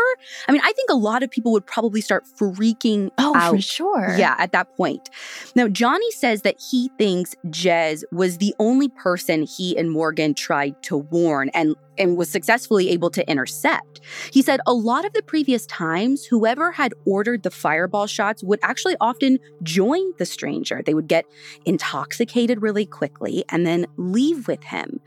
I 0.47 0.51
mean, 0.51 0.61
I 0.63 0.71
think 0.73 0.91
a 0.91 0.95
lot 0.95 1.23
of 1.23 1.31
people 1.31 1.51
would 1.53 1.65
probably 1.65 2.01
start 2.01 2.23
freaking 2.39 3.09
oh, 3.17 3.35
out. 3.35 3.55
for 3.55 3.61
sure. 3.61 4.15
Yeah, 4.15 4.35
at 4.37 4.51
that 4.51 4.77
point. 4.77 5.09
Now, 5.55 5.67
Johnny 5.67 6.11
says 6.11 6.43
that 6.43 6.61
he 6.69 6.91
thinks 6.99 7.33
Jez 7.47 8.03
was 8.11 8.37
the 8.37 8.53
only 8.59 8.89
person 8.89 9.41
he 9.41 9.75
and 9.75 9.89
Morgan 9.89 10.35
tried 10.35 10.83
to 10.83 10.97
warn. 10.97 11.49
And 11.55 11.75
and 12.01 12.17
was 12.17 12.29
successfully 12.29 12.89
able 12.89 13.09
to 13.11 13.29
intercept. 13.29 14.01
He 14.31 14.41
said 14.41 14.59
a 14.65 14.73
lot 14.73 15.05
of 15.05 15.13
the 15.13 15.21
previous 15.21 15.65
times, 15.67 16.25
whoever 16.25 16.71
had 16.71 16.93
ordered 17.05 17.43
the 17.43 17.51
fireball 17.51 18.07
shots 18.07 18.43
would 18.43 18.59
actually 18.63 18.95
often 18.99 19.37
join 19.63 20.11
the 20.17 20.25
stranger. 20.25 20.81
They 20.85 20.93
would 20.93 21.07
get 21.07 21.25
intoxicated 21.65 22.61
really 22.61 22.85
quickly 22.85 23.45
and 23.49 23.65
then 23.65 23.85
leave 23.97 24.47
with 24.47 24.63
him. 24.63 24.99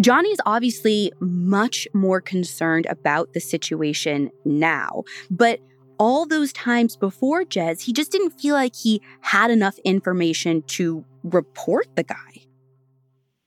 Johnny's 0.00 0.38
obviously 0.46 1.12
much 1.20 1.86
more 1.92 2.20
concerned 2.20 2.86
about 2.88 3.32
the 3.34 3.40
situation 3.40 4.30
now, 4.44 5.02
but 5.30 5.60
all 5.98 6.26
those 6.26 6.52
times 6.52 6.96
before 6.96 7.42
Jez, 7.44 7.82
he 7.82 7.92
just 7.92 8.12
didn't 8.12 8.30
feel 8.30 8.54
like 8.54 8.76
he 8.76 9.02
had 9.20 9.50
enough 9.50 9.76
information 9.84 10.62
to 10.68 11.04
report 11.24 11.88
the 11.96 12.04
guy. 12.04 12.46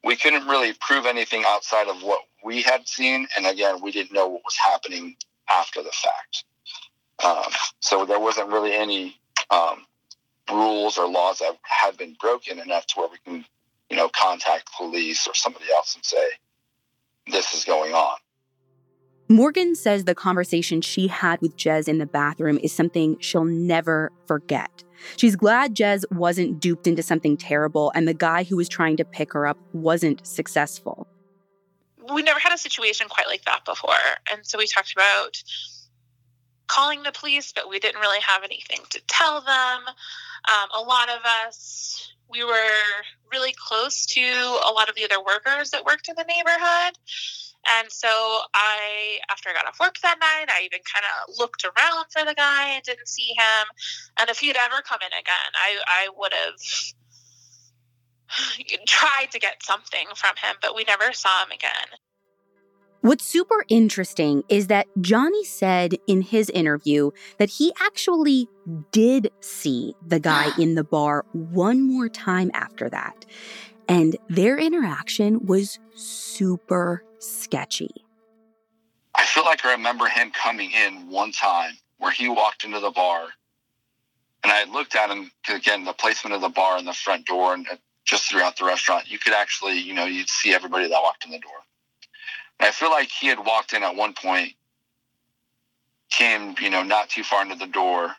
We 0.04 0.18
couldn't 0.18 0.46
really 0.48 0.74
prove 0.82 1.06
anything 1.06 1.44
outside 1.48 1.88
of 1.88 2.04
what 2.04 2.20
we 2.44 2.62
had 2.62 2.88
seen, 2.88 3.28
and 3.38 3.46
again, 3.46 3.82
we 3.82 3.92
didn't 3.92 4.14
know 4.14 4.28
what 4.28 4.42
was 4.44 4.58
happening 4.58 5.16
after 5.50 5.82
the 5.84 5.92
fact. 5.92 6.44
Um, 7.24 7.52
so 7.80 8.06
there 8.06 8.20
wasn't 8.20 8.50
really 8.50 8.74
any 8.74 9.18
um, 9.50 9.86
rules 10.50 10.98
or 10.98 11.08
laws 11.08 11.40
that 11.40 11.58
had 11.64 11.98
been 11.98 12.16
broken 12.20 12.60
enough 12.60 12.88
to 12.88 13.00
where 13.00 13.10
we 13.10 13.18
can, 13.24 13.46
you 13.90 13.98
know, 13.98 14.10
contact 14.10 14.70
police 14.76 15.28
or 15.28 15.36
somebody 15.36 15.66
else 15.72 15.96
and 15.96 16.04
say, 16.04 16.30
this 17.28 17.54
is 17.54 17.64
going 17.64 17.94
on. 17.94 18.18
Morgan 19.30 19.76
says 19.76 20.04
the 20.04 20.16
conversation 20.16 20.82
she 20.82 21.08
had 21.08 21.40
with 21.42 21.56
Jez 21.56 21.88
in 21.88 22.00
the 22.00 22.06
bathroom 22.06 22.60
is 22.62 22.74
something 22.74 23.18
she'll 23.22 23.46
never 23.46 24.12
forget. 24.28 24.84
She's 25.16 25.38
glad 25.38 25.74
Jez 25.74 26.04
wasn't 26.12 26.60
duped 26.60 26.86
into 26.86 27.02
something 27.02 27.38
terrible 27.38 27.92
and 27.96 28.08
the 28.08 28.14
guy 28.14 28.44
who 28.44 28.58
was 28.58 28.68
trying 28.68 28.98
to 28.98 29.06
pick 29.06 29.32
her 29.34 29.48
up 29.48 29.58
wasn't 29.72 30.26
successful 30.28 31.08
we 32.14 32.24
never 32.24 32.40
had 32.40 32.54
a 32.54 32.58
situation 32.58 33.08
quite 33.10 33.28
like 33.28 33.46
that 33.46 33.66
before. 33.66 33.94
And 34.32 34.46
so 34.46 34.58
we 34.58 34.68
talked 34.68 34.94
about 34.94 35.42
calling 36.68 37.04
the 37.04 37.12
police, 37.12 37.52
but 37.52 37.70
we 37.70 37.80
didn't 37.80 38.00
really 38.00 38.22
have 38.22 38.44
anything 38.44 38.80
to 38.90 39.02
tell 39.08 39.42
them. 39.42 39.82
Um, 40.48 40.70
a 40.76 40.82
lot 40.82 41.10
of 41.10 41.20
us, 41.46 42.14
we 42.30 42.44
were 42.44 42.82
really 43.32 43.54
close 43.58 44.06
to 44.08 44.22
a 44.22 44.72
lot 44.72 44.90
of 44.90 44.96
the 44.96 45.04
other 45.04 45.22
workers 45.24 45.72
that 45.72 45.86
worked 45.86 46.08
in 46.08 46.16
the 46.16 46.24
neighborhood. 46.24 46.98
And 47.68 47.92
so 47.92 48.08
I, 48.54 49.20
after 49.30 49.50
I 49.50 49.54
got 49.54 49.68
off 49.68 49.80
work 49.80 50.00
that 50.02 50.18
night, 50.20 50.48
I 50.50 50.64
even 50.66 50.80
kind 50.92 51.06
of 51.06 51.38
looked 51.38 51.64
around 51.64 52.06
for 52.10 52.26
the 52.26 52.34
guy 52.34 52.70
and 52.70 52.84
didn't 52.84 53.08
see 53.08 53.34
him. 53.38 53.68
And 54.20 54.30
if 54.30 54.40
he'd 54.40 54.56
ever 54.56 54.82
come 54.82 55.00
in 55.02 55.14
again, 55.20 55.52
I, 55.54 55.78
I 55.88 56.08
would 56.16 56.34
have 56.34 56.56
tried 59.02 59.32
to 59.32 59.40
get 59.40 59.64
something 59.64 60.08
from 60.16 60.36
him, 60.38 60.56
but 60.62 60.76
we 60.76 60.84
never 60.84 61.12
saw 61.14 61.44
him 61.44 61.52
again. 61.52 61.98
What's 63.02 63.24
super 63.24 63.66
interesting 63.68 64.44
is 64.48 64.68
that 64.68 64.88
Johnny 65.02 65.44
said 65.44 65.96
in 66.06 66.22
his 66.22 66.52
interview 66.52 67.10
that 67.40 67.50
he 67.50 67.74
actually 67.82 68.48
did 68.92 69.32
see 69.40 69.96
the 70.06 70.20
guy 70.20 70.50
in 70.60 70.76
the 70.76 70.84
bar 70.84 71.26
one 71.34 71.82
more 71.82 72.10
time 72.10 72.52
after 72.54 72.90
that. 72.90 73.26
And 73.88 74.16
their 74.30 74.58
interaction 74.58 75.46
was 75.48 75.80
super 75.96 77.04
sketchy. 77.18 77.90
I 79.16 79.26
feel 79.26 79.44
like 79.44 79.66
I 79.66 79.72
remember 79.74 80.08
him 80.08 80.32
coming 80.32 80.72
in 80.72 81.10
one 81.10 81.32
time 81.32 81.74
where 81.98 82.12
he 82.12 82.30
walked 82.30 82.64
into 82.64 82.80
the 82.80 82.92
bar 82.92 83.30
and 84.44 84.52
I 84.52 84.64
looked 84.72 84.96
at 84.96 85.10
him 85.10 85.32
again, 85.50 85.84
the 85.84 85.94
placement 85.94 86.36
of 86.36 86.42
the 86.42 86.50
bar 86.50 86.78
and 86.78 86.88
the 86.88 86.94
front 86.94 87.26
door 87.26 87.56
and 87.56 87.68
uh, 87.68 87.76
just 88.06 88.30
throughout 88.30 88.58
the 88.58 88.66
restaurant, 88.66 89.10
you 89.10 89.20
could 89.20 89.34
actually, 89.34 89.80
you 89.80 89.94
know, 89.94 90.06
you'd 90.06 90.30
see 90.30 90.54
everybody 90.54 90.88
that 90.88 91.02
walked 91.02 91.26
in 91.26 91.32
the 91.32 91.40
door. 91.40 91.52
And 92.60 92.68
I 92.68 92.72
feel 92.72 92.90
like 92.90 93.10
he 93.10 93.28
had 93.28 93.40
walked 93.40 93.74
in 93.74 93.84
at 93.84 93.96
one 93.96 94.14
point, 94.14 94.54
came, 96.10 96.56
you 96.62 96.70
know, 96.70 96.84
not 96.84 97.10
too 97.10 97.24
far 97.24 97.42
into 97.42 97.56
the 97.56 97.68
door. 97.68 98.12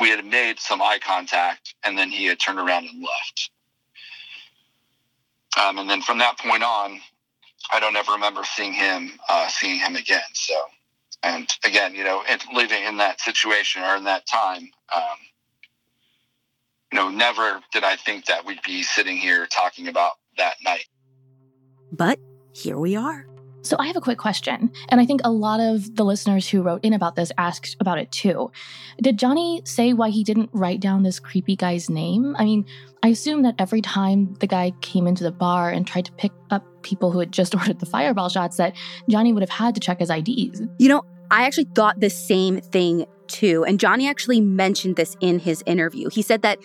We 0.00 0.10
had 0.10 0.24
made 0.24 0.58
some 0.58 0.82
eye 0.82 0.98
contact, 1.04 1.74
and 1.84 1.96
then 1.96 2.10
he 2.10 2.26
had 2.26 2.40
turned 2.40 2.58
around 2.58 2.86
and 2.86 3.02
left. 3.02 3.50
Um, 5.60 5.78
and 5.78 5.88
then 5.88 6.02
from 6.02 6.18
that 6.18 6.38
point 6.38 6.62
on, 6.62 7.00
I 7.72 7.80
don't 7.80 7.96
ever 7.96 8.12
remember 8.12 8.42
seeing 8.44 8.72
him, 8.72 9.12
uh, 9.28 9.48
seeing 9.48 9.78
him 9.78 9.96
again. 9.96 10.20
So, 10.32 10.54
and 11.22 11.48
again, 11.64 11.94
you 11.94 12.04
know, 12.04 12.22
living 12.52 12.82
in 12.84 12.96
that 12.98 13.20
situation 13.20 13.82
or 13.82 13.96
in 13.96 14.04
that 14.04 14.26
time, 14.26 14.70
um, 14.94 15.18
you 16.94 17.00
know, 17.00 17.08
never 17.08 17.60
did 17.72 17.82
I 17.82 17.96
think 17.96 18.26
that 18.26 18.46
we'd 18.46 18.62
be 18.62 18.84
sitting 18.84 19.16
here 19.16 19.48
talking 19.48 19.88
about 19.88 20.12
that 20.38 20.54
night. 20.64 20.86
But 21.90 22.20
here 22.52 22.78
we 22.78 22.94
are. 22.94 23.26
So 23.62 23.76
I 23.80 23.88
have 23.88 23.96
a 23.96 24.00
quick 24.00 24.18
question, 24.18 24.70
and 24.90 25.00
I 25.00 25.06
think 25.06 25.22
a 25.24 25.30
lot 25.30 25.58
of 25.58 25.96
the 25.96 26.04
listeners 26.04 26.48
who 26.48 26.62
wrote 26.62 26.84
in 26.84 26.92
about 26.92 27.16
this 27.16 27.32
asked 27.36 27.76
about 27.80 27.98
it 27.98 28.12
too. 28.12 28.52
Did 29.02 29.18
Johnny 29.18 29.60
say 29.64 29.92
why 29.92 30.10
he 30.10 30.22
didn't 30.22 30.50
write 30.52 30.78
down 30.78 31.02
this 31.02 31.18
creepy 31.18 31.56
guy's 31.56 31.90
name? 31.90 32.36
I 32.38 32.44
mean, 32.44 32.64
I 33.02 33.08
assume 33.08 33.42
that 33.42 33.56
every 33.58 33.80
time 33.80 34.34
the 34.34 34.46
guy 34.46 34.70
came 34.80 35.08
into 35.08 35.24
the 35.24 35.32
bar 35.32 35.70
and 35.70 35.84
tried 35.84 36.04
to 36.04 36.12
pick 36.12 36.30
up 36.50 36.64
people 36.82 37.10
who 37.10 37.18
had 37.18 37.32
just 37.32 37.54
ordered 37.56 37.80
the 37.80 37.86
fireball 37.86 38.28
shots 38.28 38.58
that 38.58 38.76
Johnny 39.10 39.32
would 39.32 39.42
have 39.42 39.50
had 39.50 39.74
to 39.74 39.80
check 39.80 39.98
his 39.98 40.10
IDs. 40.10 40.62
You 40.78 40.90
know, 40.90 41.02
I 41.32 41.44
actually 41.46 41.68
thought 41.74 41.98
the 41.98 42.10
same 42.10 42.60
thing 42.60 43.06
too. 43.28 43.64
And 43.64 43.80
Johnny 43.80 44.08
actually 44.08 44.40
mentioned 44.40 44.96
this 44.96 45.16
in 45.20 45.38
his 45.38 45.62
interview. 45.66 46.08
He 46.10 46.22
said 46.22 46.42
that 46.42 46.58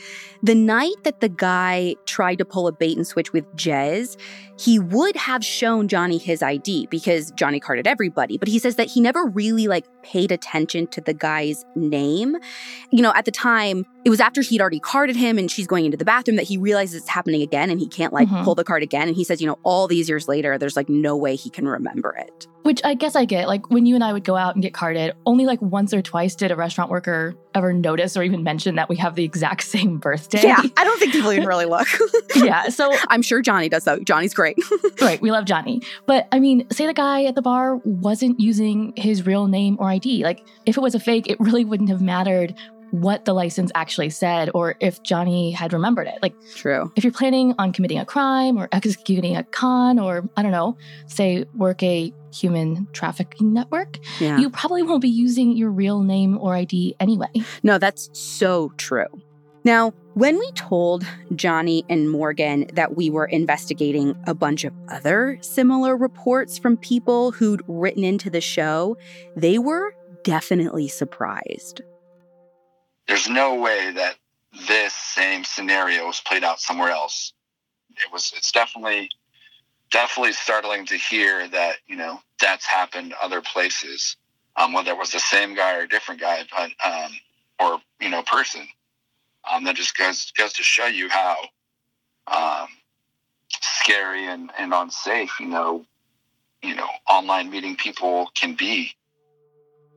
the 0.43 0.55
night 0.55 0.95
that 1.03 1.21
the 1.21 1.29
guy 1.29 1.95
tried 2.05 2.37
to 2.37 2.45
pull 2.45 2.67
a 2.67 2.71
bait 2.71 2.97
and 2.97 3.05
switch 3.05 3.33
with 3.33 3.45
Jez, 3.55 4.17
he 4.59 4.77
would 4.77 5.15
have 5.15 5.43
shown 5.43 5.87
Johnny 5.87 6.17
his 6.17 6.43
ID 6.43 6.87
because 6.87 7.31
Johnny 7.31 7.61
carded 7.61 7.87
everybody. 7.87 8.37
But 8.37 8.49
he 8.49 8.59
says 8.59 8.75
that 8.75 8.87
he 8.87 8.99
never 8.99 9.25
really 9.25 9.67
like 9.67 9.85
paid 10.03 10.33
attention 10.33 10.87
to 10.87 10.99
the 10.99 11.13
guy's 11.13 11.63
name. 11.75 12.35
You 12.91 13.01
know, 13.01 13.13
at 13.15 13.23
the 13.23 13.31
time, 13.31 13.85
it 14.03 14.09
was 14.09 14.19
after 14.19 14.41
he'd 14.41 14.59
already 14.59 14.81
carded 14.81 15.15
him 15.15 15.37
and 15.37 15.49
she's 15.49 15.65
going 15.65 15.85
into 15.85 15.95
the 15.95 16.03
bathroom 16.03 16.35
that 16.35 16.43
he 16.43 16.57
realizes 16.57 17.01
it's 17.01 17.09
happening 17.09 17.41
again 17.41 17.69
and 17.69 17.79
he 17.79 17.87
can't 17.87 18.11
like 18.11 18.27
mm-hmm. 18.27 18.43
pull 18.43 18.53
the 18.53 18.65
card 18.65 18.83
again. 18.83 19.07
And 19.07 19.15
he 19.15 19.23
says, 19.23 19.39
you 19.39 19.47
know, 19.47 19.57
all 19.63 19.87
these 19.87 20.09
years 20.09 20.27
later, 20.27 20.57
there's 20.57 20.75
like 20.75 20.89
no 20.89 21.15
way 21.15 21.37
he 21.37 21.49
can 21.49 21.65
remember 21.65 22.13
it. 22.17 22.45
Which 22.63 22.81
I 22.83 22.95
guess 22.95 23.15
I 23.15 23.23
get. 23.23 23.47
Like 23.47 23.69
when 23.69 23.85
you 23.85 23.95
and 23.95 24.03
I 24.03 24.11
would 24.11 24.25
go 24.25 24.35
out 24.35 24.55
and 24.55 24.61
get 24.61 24.73
carded, 24.73 25.13
only 25.25 25.45
like 25.45 25.61
once 25.61 25.93
or 25.93 26.01
twice 26.01 26.35
did 26.35 26.51
a 26.51 26.57
restaurant 26.57 26.91
worker 26.91 27.33
ever 27.59 27.73
notice 27.73 28.17
or 28.17 28.23
even 28.23 28.41
mention 28.41 28.75
that 28.75 28.89
we 28.89 28.95
have 28.95 29.15
the 29.15 29.23
exact 29.23 29.63
same 29.63 29.97
birthday. 29.97 30.41
Yeah, 30.41 30.61
I 30.77 30.83
don't 30.83 30.99
think 30.99 31.11
people 31.11 31.31
even 31.31 31.45
really 31.47 31.65
look. 31.65 31.87
yeah, 32.35 32.69
so 32.69 32.95
I'm 33.09 33.21
sure 33.21 33.41
Johnny 33.41 33.69
does 33.69 33.83
though. 33.83 33.99
Johnny's 33.99 34.33
great. 34.33 34.57
right, 35.01 35.21
we 35.21 35.31
love 35.31 35.45
Johnny. 35.45 35.81
But 36.05 36.27
I 36.31 36.39
mean, 36.39 36.67
say 36.71 36.87
the 36.87 36.93
guy 36.93 37.25
at 37.25 37.35
the 37.35 37.41
bar 37.41 37.75
wasn't 37.83 38.39
using 38.39 38.93
his 38.95 39.25
real 39.25 39.47
name 39.47 39.77
or 39.79 39.89
ID. 39.89 40.23
Like 40.23 40.45
if 40.65 40.77
it 40.77 40.81
was 40.81 40.95
a 40.95 40.99
fake, 40.99 41.29
it 41.29 41.39
really 41.39 41.65
wouldn't 41.65 41.89
have 41.89 42.01
mattered 42.01 42.55
what 42.91 43.25
the 43.25 43.33
license 43.33 43.71
actually 43.75 44.09
said 44.09 44.49
or 44.53 44.75
if 44.79 45.01
Johnny 45.03 45.51
had 45.51 45.73
remembered 45.73 46.07
it. 46.07 46.19
Like, 46.21 46.33
true. 46.55 46.91
If 46.95 47.03
you're 47.03 47.13
planning 47.13 47.53
on 47.57 47.73
committing 47.73 47.99
a 47.99 48.05
crime 48.05 48.57
or 48.57 48.69
executing 48.71 49.35
a 49.35 49.43
con 49.43 49.99
or, 49.99 50.27
I 50.35 50.41
don't 50.41 50.51
know, 50.51 50.77
say 51.07 51.45
work 51.55 51.83
a 51.83 52.13
human 52.33 52.87
trafficking 52.93 53.53
network, 53.53 53.99
yeah. 54.19 54.37
you 54.37 54.49
probably 54.49 54.83
won't 54.83 55.01
be 55.01 55.09
using 55.09 55.55
your 55.55 55.71
real 55.71 56.01
name 56.01 56.37
or 56.37 56.55
ID 56.55 56.95
anyway. 56.99 57.29
No, 57.63 57.77
that's 57.77 58.09
so 58.13 58.71
true. 58.77 59.07
Now, 59.63 59.93
when 60.13 60.37
we 60.39 60.51
told 60.53 61.05
Johnny 61.35 61.83
and 61.89 62.09
Morgan 62.09 62.69
that 62.73 62.95
we 62.95 63.09
were 63.09 63.25
investigating 63.25 64.15
a 64.25 64.33
bunch 64.33 64.63
of 64.63 64.73
other 64.87 65.37
similar 65.41 65.97
reports 65.97 66.57
from 66.57 66.77
people 66.77 67.31
who'd 67.31 67.61
written 67.67 68.03
into 68.03 68.29
the 68.29 68.41
show, 68.41 68.97
they 69.35 69.57
were 69.57 69.93
definitely 70.23 70.87
surprised 70.87 71.81
there's 73.09 73.27
no 73.27 73.55
way 73.55 73.91
that 73.91 74.15
this 74.67 74.93
same 74.93 75.43
scenario 75.43 76.05
was 76.05 76.21
played 76.21 76.43
out 76.43 76.59
somewhere 76.59 76.91
else. 76.91 77.33
It 77.89 78.13
was. 78.13 78.31
It's 78.37 78.51
definitely, 78.51 79.09
definitely 79.91 80.33
startling 80.33 80.85
to 80.85 80.95
hear 80.95 81.47
that 81.49 81.77
you 81.87 81.97
know 81.97 82.21
that's 82.39 82.65
happened 82.65 83.15
other 83.21 83.41
places. 83.41 84.15
Um, 84.55 84.73
whether 84.73 84.91
it 84.91 84.97
was 84.97 85.09
the 85.09 85.19
same 85.19 85.55
guy 85.55 85.77
or 85.77 85.81
a 85.81 85.89
different 85.89 86.21
guy, 86.21 86.43
but 86.55 86.71
um, 86.85 87.11
or 87.59 87.79
you 87.99 88.09
know 88.09 88.21
person. 88.21 88.67
Um, 89.51 89.63
that 89.63 89.75
just 89.75 89.97
goes 89.97 90.31
goes 90.37 90.53
to 90.53 90.63
show 90.63 90.85
you 90.85 91.09
how 91.09 91.35
um, 92.27 92.67
scary 93.49 94.27
and, 94.27 94.51
and 94.59 94.71
unsafe 94.71 95.39
you 95.39 95.47
know 95.47 95.83
you 96.61 96.75
know 96.75 96.87
online 97.09 97.49
meeting 97.49 97.75
people 97.75 98.29
can 98.35 98.53
be. 98.53 98.93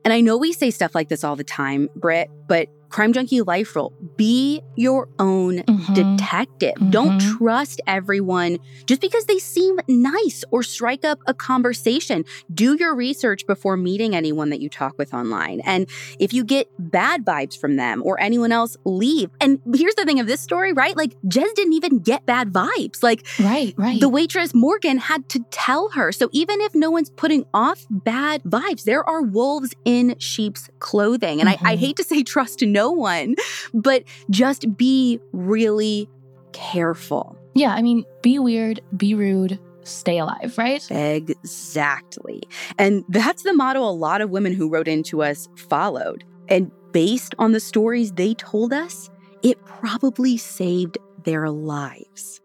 And 0.03 0.11
I 0.11 0.19
know 0.19 0.35
we 0.37 0.51
say 0.51 0.71
stuff 0.71 0.95
like 0.95 1.09
this 1.09 1.23
all 1.23 1.35
the 1.35 1.45
time, 1.45 1.89
Britt, 1.95 2.29
but 2.47 2.67
Crime 2.93 3.11
Junkie 3.11 3.41
Life 3.41 3.75
Rule 3.75 3.91
be 4.17 4.61
your 4.75 5.09
own 5.17 5.63
mm-hmm. 5.63 5.93
detective. 5.93 6.75
Mm-hmm. 6.75 6.91
Don't 6.91 7.19
trust 7.19 7.81
everyone 7.87 8.59
just 8.85 9.01
because 9.01 9.25
they 9.25 9.39
seem 9.39 9.79
nice 9.87 10.43
or 10.51 10.61
strike 10.61 11.03
up 11.03 11.19
a 11.25 11.33
conversation. 11.33 12.23
Do 12.53 12.77
your 12.79 12.93
research 12.93 13.47
before 13.47 13.77
meeting 13.77 14.15
anyone 14.15 14.51
that 14.51 14.59
you 14.59 14.69
talk 14.69 14.95
with 14.99 15.11
online. 15.11 15.61
And 15.61 15.89
if 16.19 16.33
you 16.33 16.43
get 16.43 16.69
bad 16.77 17.25
vibes 17.25 17.59
from 17.59 17.77
them 17.77 18.03
or 18.05 18.19
anyone 18.19 18.51
else, 18.51 18.77
leave. 18.85 19.31
And 19.41 19.59
here's 19.73 19.95
the 19.95 20.05
thing 20.05 20.19
of 20.19 20.27
this 20.27 20.41
story, 20.41 20.71
right? 20.71 20.95
Like, 20.95 21.19
Jez 21.23 21.51
didn't 21.55 21.73
even 21.73 21.97
get 21.97 22.27
bad 22.27 22.53
vibes. 22.53 23.01
Like, 23.01 23.25
right, 23.39 23.73
right. 23.75 23.99
The 23.99 24.09
waitress 24.09 24.53
Morgan 24.53 24.99
had 24.99 25.27
to 25.29 25.43
tell 25.49 25.89
her. 25.89 26.11
So 26.11 26.29
even 26.31 26.61
if 26.61 26.75
no 26.75 26.91
one's 26.91 27.09
putting 27.09 27.45
off 27.55 27.87
bad 27.89 28.43
vibes, 28.43 28.83
there 28.83 29.03
are 29.09 29.23
wolves 29.23 29.73
in 29.83 30.15
sheep's 30.19 30.69
clothing. 30.77 31.39
And 31.39 31.49
mm-hmm. 31.49 31.65
I, 31.65 31.71
I 31.71 31.75
hate 31.75 31.97
to 31.97 32.03
say 32.03 32.21
trust 32.33 32.59
to 32.59 32.67
no 32.67 32.82
no 32.83 32.91
one, 32.91 33.35
but 33.73 34.03
just 34.29 34.75
be 34.75 35.19
really 35.31 36.09
careful. 36.51 37.37
Yeah, 37.53 37.73
I 37.73 37.81
mean, 37.81 38.03
be 38.21 38.39
weird, 38.39 38.81
be 38.97 39.13
rude, 39.13 39.59
stay 39.83 40.17
alive, 40.19 40.55
right? 40.57 40.85
Exactly. 40.91 42.43
And 42.77 43.03
that's 43.09 43.43
the 43.43 43.53
motto 43.53 43.81
a 43.81 43.91
lot 43.91 44.21
of 44.21 44.29
women 44.29 44.53
who 44.53 44.69
wrote 44.69 44.87
into 44.87 45.23
us 45.23 45.47
followed. 45.55 46.23
And 46.49 46.71
based 46.91 47.35
on 47.39 47.51
the 47.53 47.59
stories 47.59 48.11
they 48.11 48.33
told 48.33 48.73
us, 48.73 49.09
it 49.43 49.63
probably 49.65 50.37
saved 50.37 50.97
their 51.23 51.49
lives. 51.49 52.41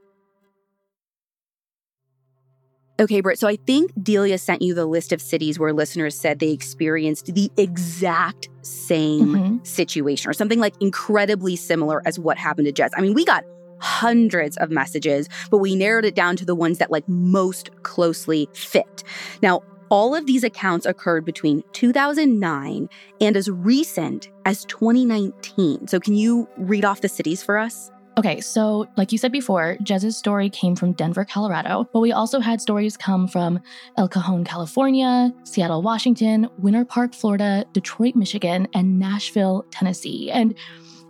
Okay, 3.01 3.21
Britt. 3.21 3.39
So 3.39 3.47
I 3.47 3.55
think 3.55 3.93
Delia 4.03 4.39
sent 4.39 4.61
you 4.61 4.75
the 4.75 4.87
list 4.87 5.13
of 5.13 5.23
cities 5.23 5.57
where 5.57 5.73
listeners 5.73 6.19
said 6.19 6.41
they 6.41 6.51
experienced 6.51 7.33
the 7.33 7.51
exact 7.57 8.49
same 8.63 9.29
mm-hmm. 9.29 9.65
situation 9.65 10.29
or 10.29 10.33
something 10.33 10.59
like 10.59 10.75
incredibly 10.81 11.55
similar 11.55 12.03
as 12.07 12.19
what 12.19 12.39
happened 12.39 12.67
to 12.67 12.73
Jez. 12.73 12.91
I 12.97 13.01
mean, 13.01 13.15
we 13.15 13.25
got 13.25 13.45
hundreds 13.79 14.57
of 14.57 14.71
messages, 14.71 15.29
but 15.49 15.59
we 15.59 15.77
narrowed 15.77 16.05
it 16.05 16.17
down 16.17 16.35
to 16.37 16.45
the 16.45 16.57
ones 16.57 16.79
that 16.79 16.91
like 16.91 17.09
most 17.09 17.71
closely 17.85 18.49
fit. 18.53 19.05
Now, 19.43 19.63
all 19.91 20.15
of 20.15 20.27
these 20.27 20.43
accounts 20.43 20.85
occurred 20.85 21.25
between 21.25 21.63
2009 21.73 22.89
and 23.21 23.37
as 23.37 23.49
recent 23.49 24.29
as 24.45 24.65
2019. 24.65 25.87
So, 25.87 26.01
can 26.01 26.15
you 26.15 26.49
read 26.57 26.85
off 26.85 27.01
the 27.01 27.09
cities 27.09 27.45
for 27.45 27.57
us? 27.59 27.93
Okay, 28.19 28.41
so 28.41 28.89
like 28.97 29.13
you 29.13 29.19
said 29.19 29.31
before, 29.31 29.77
Jez's 29.81 30.17
story 30.17 30.51
came 30.51 30.75
from 30.75 30.91
Denver, 30.91 31.25
Colorado, 31.25 31.89
but 31.93 32.01
we 32.01 32.11
also 32.11 32.41
had 32.41 32.61
stories 32.61 32.97
come 32.97 33.29
from 33.29 33.61
El 33.97 34.09
Cajon, 34.09 34.43
California, 34.43 35.33
Seattle, 35.45 35.83
Washington, 35.83 36.49
Winter 36.59 36.85
Park, 36.85 37.15
Florida, 37.15 37.65
Detroit, 37.73 38.17
Michigan, 38.17 38.67
and 38.75 38.99
Nashville, 38.99 39.65
Tennessee. 39.71 40.33
And 40.33 40.57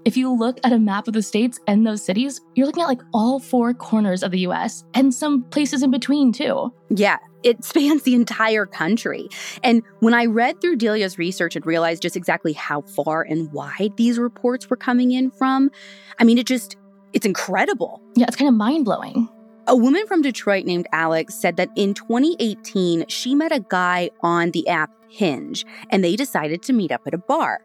if 0.05 0.19
you 0.19 0.31
look 0.31 0.61
at 0.65 0.73
a 0.75 0.79
map 0.79 1.09
of 1.09 1.15
the 1.15 1.23
states 1.23 1.59
and 1.67 1.87
those 1.87 2.05
cities, 2.05 2.43
you're 2.55 2.67
looking 2.67 2.83
at 2.83 2.89
like 2.89 3.01
all 3.15 3.39
four 3.39 3.73
corners 3.73 4.23
of 4.23 4.31
the 4.31 4.41
US 4.41 4.85
and 4.93 5.15
some 5.15 5.45
places 5.45 5.83
in 5.83 5.91
between 5.91 6.31
too. 6.31 6.71
Yeah, 6.91 7.17
it 7.43 7.65
spans 7.65 8.03
the 8.03 8.17
entire 8.17 8.67
country. 8.67 9.31
And 9.63 9.83
when 10.01 10.13
I 10.13 10.27
read 10.27 10.61
through 10.61 10.77
Delia's 10.77 11.17
research 11.17 11.57
and 11.57 11.65
realized 11.65 12.03
just 12.03 12.17
exactly 12.17 12.53
how 12.53 12.83
far 12.83 13.23
and 13.23 13.51
wide 13.51 13.95
these 13.97 14.19
reports 14.19 14.69
were 14.69 14.77
coming 14.77 15.13
in 15.13 15.31
from, 15.31 15.71
I 16.19 16.25
mean, 16.25 16.37
it 16.37 16.47
just 16.47 16.77
it's 17.13 17.27
incredible. 17.27 18.03
Yeah, 18.15 18.27
it's 18.27 18.37
kind 18.37 18.49
of 18.49 18.55
mind 18.55 18.85
blowing. 18.85 19.29
A 19.67 19.77
woman 19.77 20.07
from 20.07 20.23
Detroit 20.23 20.65
named 20.65 20.87
Alex 20.93 21.35
said 21.35 21.57
that 21.57 21.71
in 21.77 21.93
2018, 21.93 23.07
she 23.09 23.35
met 23.35 23.53
a 23.53 23.61
guy 23.61 24.11
on 24.23 24.51
the 24.53 24.67
app 24.69 24.91
Hinge 25.11 25.65
and 25.91 26.05
they 26.05 26.17
decided 26.17 26.63
to 26.63 26.73
meet 26.73 26.93
up 26.93 27.03
at 27.07 27.15
a 27.15 27.19
bar. 27.19 27.61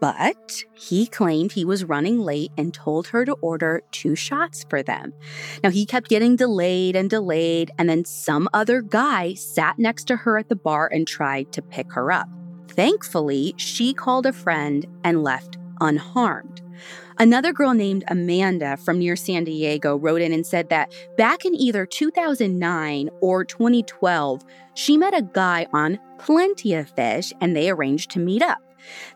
But 0.00 0.62
he 0.74 1.06
claimed 1.06 1.52
he 1.52 1.64
was 1.64 1.84
running 1.84 2.20
late 2.20 2.52
and 2.56 2.72
told 2.72 3.08
her 3.08 3.24
to 3.24 3.32
order 3.40 3.82
two 3.90 4.14
shots 4.14 4.64
for 4.68 4.80
them. 4.80 5.12
Now, 5.64 5.70
he 5.70 5.84
kept 5.86 6.08
getting 6.08 6.36
delayed 6.36 6.94
and 6.94 7.10
delayed, 7.10 7.72
and 7.78 7.88
then 7.88 8.04
some 8.04 8.48
other 8.54 8.80
guy 8.80 9.34
sat 9.34 9.76
next 9.76 10.04
to 10.04 10.16
her 10.16 10.38
at 10.38 10.48
the 10.48 10.54
bar 10.54 10.88
and 10.92 11.04
tried 11.04 11.50
to 11.52 11.62
pick 11.62 11.92
her 11.94 12.12
up. 12.12 12.28
Thankfully, 12.68 13.54
she 13.56 13.92
called 13.92 14.26
a 14.26 14.32
friend 14.32 14.86
and 15.02 15.24
left 15.24 15.58
unharmed. 15.80 16.60
Another 17.20 17.52
girl 17.52 17.74
named 17.74 18.04
Amanda 18.08 18.76
from 18.76 18.98
near 19.00 19.16
San 19.16 19.44
Diego 19.44 19.96
wrote 19.96 20.20
in 20.20 20.32
and 20.32 20.46
said 20.46 20.68
that 20.68 20.92
back 21.16 21.44
in 21.44 21.54
either 21.54 21.84
2009 21.84 23.10
or 23.20 23.44
2012, 23.44 24.42
she 24.74 24.96
met 24.96 25.16
a 25.16 25.22
guy 25.22 25.66
on 25.72 25.98
Plenty 26.18 26.74
of 26.74 26.88
Fish 26.90 27.32
and 27.40 27.56
they 27.56 27.70
arranged 27.70 28.10
to 28.12 28.20
meet 28.20 28.42
up. 28.42 28.58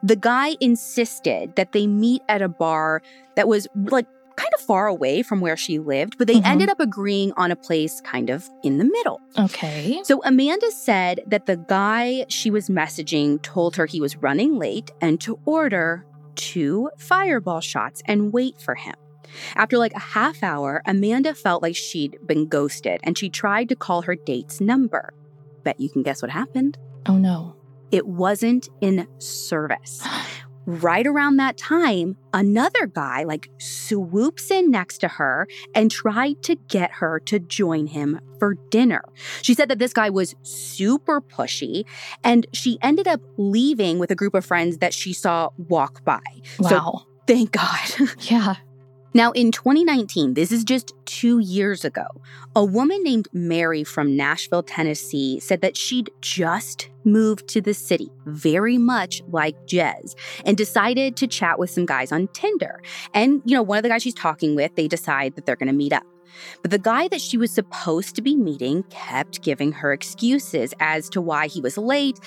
The 0.02 0.16
guy 0.16 0.56
insisted 0.60 1.54
that 1.56 1.70
they 1.72 1.86
meet 1.86 2.22
at 2.28 2.42
a 2.42 2.48
bar 2.48 3.02
that 3.36 3.46
was 3.46 3.68
like 3.74 4.06
kind 4.34 4.50
of 4.58 4.60
far 4.64 4.86
away 4.88 5.22
from 5.22 5.40
where 5.40 5.56
she 5.56 5.78
lived, 5.78 6.16
but 6.18 6.26
they 6.26 6.36
Mhm. 6.36 6.46
ended 6.46 6.68
up 6.70 6.80
agreeing 6.80 7.32
on 7.36 7.50
a 7.52 7.56
place 7.56 8.00
kind 8.00 8.30
of 8.30 8.48
in 8.64 8.78
the 8.78 8.84
middle. 8.84 9.20
Okay. 9.38 10.00
So 10.04 10.22
Amanda 10.24 10.70
said 10.72 11.20
that 11.26 11.46
the 11.46 11.56
guy 11.56 12.24
she 12.28 12.50
was 12.50 12.68
messaging 12.68 13.40
told 13.42 13.76
her 13.76 13.86
he 13.86 14.00
was 14.00 14.16
running 14.16 14.58
late 14.58 14.90
and 15.00 15.20
to 15.20 15.38
order 15.44 16.04
two 16.36 16.90
fireball 16.98 17.60
shots 17.60 18.02
and 18.06 18.32
wait 18.32 18.60
for 18.60 18.74
him. 18.74 18.94
After 19.54 19.78
like 19.78 19.94
a 19.94 20.00
half 20.00 20.42
hour, 20.42 20.82
Amanda 20.86 21.34
felt 21.34 21.62
like 21.62 21.76
she'd 21.76 22.18
been 22.26 22.46
ghosted 22.46 23.00
and 23.04 23.16
she 23.16 23.30
tried 23.30 23.68
to 23.70 23.76
call 23.76 24.02
her 24.02 24.14
date's 24.14 24.60
number. 24.60 25.14
Bet 25.64 25.80
you 25.80 25.88
can 25.88 26.02
guess 26.02 26.22
what 26.22 26.30
happened? 26.30 26.78
Oh 27.06 27.16
no. 27.16 27.56
It 27.90 28.06
wasn't 28.06 28.68
in 28.80 29.06
service. 29.18 30.06
Right 30.64 31.06
around 31.06 31.36
that 31.38 31.56
time, 31.56 32.16
another 32.32 32.86
guy 32.86 33.24
like 33.24 33.50
swoops 33.58 34.50
in 34.50 34.70
next 34.70 34.98
to 34.98 35.08
her 35.08 35.48
and 35.74 35.90
tried 35.90 36.42
to 36.44 36.54
get 36.68 36.92
her 36.92 37.18
to 37.20 37.38
join 37.40 37.88
him 37.88 38.20
for 38.38 38.54
dinner. 38.70 39.02
She 39.42 39.54
said 39.54 39.68
that 39.70 39.78
this 39.78 39.92
guy 39.92 40.08
was 40.10 40.34
super 40.42 41.20
pushy 41.20 41.84
and 42.22 42.46
she 42.52 42.78
ended 42.80 43.08
up 43.08 43.20
leaving 43.36 43.98
with 43.98 44.10
a 44.10 44.14
group 44.14 44.34
of 44.34 44.44
friends 44.44 44.78
that 44.78 44.94
she 44.94 45.12
saw 45.12 45.48
walk 45.56 46.04
by. 46.04 46.20
So 46.60 46.76
Wow. 46.76 47.06
thank 47.26 47.52
God. 47.52 47.80
yeah. 48.20 48.56
Now, 49.14 49.32
in 49.32 49.52
2019, 49.52 50.32
this 50.32 50.50
is 50.50 50.64
just 50.64 50.94
two 51.04 51.38
years 51.38 51.84
ago, 51.84 52.06
a 52.56 52.64
woman 52.64 53.02
named 53.02 53.28
Mary 53.34 53.84
from 53.84 54.16
Nashville, 54.16 54.62
Tennessee 54.62 55.38
said 55.38 55.60
that 55.60 55.76
she'd 55.76 56.10
just 56.22 56.88
moved 57.04 57.46
to 57.48 57.60
the 57.60 57.74
city, 57.74 58.10
very 58.24 58.78
much 58.78 59.22
like 59.28 59.54
Jez, 59.66 60.14
and 60.46 60.56
decided 60.56 61.16
to 61.16 61.26
chat 61.26 61.58
with 61.58 61.68
some 61.68 61.84
guys 61.84 62.10
on 62.10 62.28
Tinder. 62.28 62.82
And, 63.12 63.42
you 63.44 63.54
know, 63.54 63.62
one 63.62 63.76
of 63.76 63.82
the 63.82 63.90
guys 63.90 64.02
she's 64.02 64.14
talking 64.14 64.54
with, 64.54 64.74
they 64.76 64.88
decide 64.88 65.36
that 65.36 65.44
they're 65.44 65.56
going 65.56 65.66
to 65.66 65.74
meet 65.74 65.92
up. 65.92 66.04
But 66.62 66.70
the 66.70 66.78
guy 66.78 67.08
that 67.08 67.20
she 67.20 67.36
was 67.36 67.52
supposed 67.52 68.16
to 68.16 68.22
be 68.22 68.34
meeting 68.34 68.82
kept 68.84 69.42
giving 69.42 69.72
her 69.72 69.92
excuses 69.92 70.72
as 70.80 71.10
to 71.10 71.20
why 71.20 71.48
he 71.48 71.60
was 71.60 71.76
late, 71.76 72.18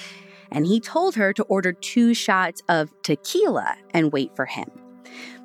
and 0.52 0.68
he 0.68 0.80
told 0.80 1.16
her 1.16 1.34
to 1.34 1.44
order 1.46 1.74
two 1.74 2.14
shots 2.14 2.62
of 2.70 2.94
tequila 3.02 3.76
and 3.92 4.12
wait 4.12 4.36
for 4.36 4.46
him. 4.46 4.70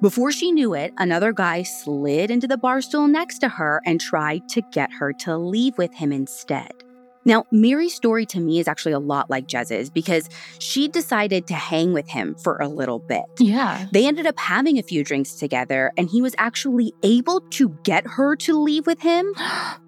Before 0.00 0.32
she 0.32 0.52
knew 0.52 0.74
it, 0.74 0.92
another 0.98 1.32
guy 1.32 1.62
slid 1.62 2.30
into 2.30 2.46
the 2.46 2.56
bar 2.56 2.80
stool 2.80 3.08
next 3.08 3.38
to 3.40 3.48
her 3.48 3.82
and 3.84 4.00
tried 4.00 4.48
to 4.50 4.62
get 4.62 4.92
her 4.92 5.12
to 5.14 5.36
leave 5.36 5.76
with 5.78 5.94
him 5.94 6.12
instead. 6.12 6.79
Now, 7.24 7.44
Mary's 7.50 7.94
story 7.94 8.24
to 8.26 8.40
me 8.40 8.58
is 8.58 8.68
actually 8.68 8.92
a 8.92 8.98
lot 8.98 9.28
like 9.28 9.46
Jez's 9.46 9.90
because 9.90 10.28
she 10.58 10.88
decided 10.88 11.46
to 11.48 11.54
hang 11.54 11.92
with 11.92 12.08
him 12.08 12.34
for 12.34 12.56
a 12.58 12.68
little 12.68 12.98
bit. 12.98 13.24
Yeah. 13.38 13.86
They 13.92 14.06
ended 14.06 14.26
up 14.26 14.38
having 14.38 14.78
a 14.78 14.82
few 14.82 15.04
drinks 15.04 15.34
together, 15.34 15.92
and 15.96 16.08
he 16.08 16.22
was 16.22 16.34
actually 16.38 16.94
able 17.02 17.42
to 17.42 17.70
get 17.82 18.06
her 18.06 18.36
to 18.36 18.58
leave 18.58 18.86
with 18.86 19.00
him. 19.00 19.34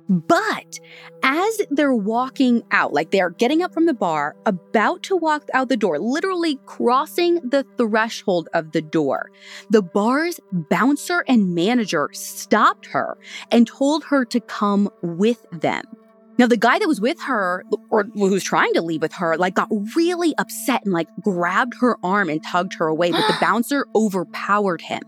But 0.08 0.78
as 1.22 1.62
they're 1.70 1.94
walking 1.94 2.64
out, 2.70 2.92
like 2.92 3.12
they're 3.12 3.30
getting 3.30 3.62
up 3.62 3.72
from 3.72 3.86
the 3.86 3.94
bar, 3.94 4.36
about 4.44 5.02
to 5.04 5.16
walk 5.16 5.48
out 5.54 5.70
the 5.70 5.76
door, 5.76 5.98
literally 5.98 6.58
crossing 6.66 7.36
the 7.36 7.64
threshold 7.78 8.50
of 8.52 8.72
the 8.72 8.82
door, 8.82 9.30
the 9.70 9.80
bar's 9.80 10.38
bouncer 10.50 11.24
and 11.28 11.54
manager 11.54 12.10
stopped 12.12 12.86
her 12.86 13.16
and 13.50 13.66
told 13.66 14.04
her 14.04 14.26
to 14.26 14.40
come 14.40 14.90
with 15.00 15.46
them. 15.50 15.84
Now, 16.42 16.48
the 16.48 16.56
guy 16.56 16.80
that 16.80 16.88
was 16.88 17.00
with 17.00 17.20
her, 17.20 17.64
or 17.88 18.02
who 18.02 18.30
was 18.32 18.42
trying 18.42 18.74
to 18.74 18.82
leave 18.82 19.00
with 19.00 19.12
her, 19.12 19.36
like 19.36 19.54
got 19.54 19.68
really 19.94 20.34
upset 20.38 20.82
and 20.84 20.92
like 20.92 21.06
grabbed 21.20 21.74
her 21.78 21.96
arm 22.02 22.28
and 22.28 22.42
tugged 22.42 22.74
her 22.74 22.88
away, 22.88 23.12
but 23.12 23.24
the 23.28 23.36
bouncer 23.40 23.86
overpowered 23.94 24.80
him. 24.80 25.02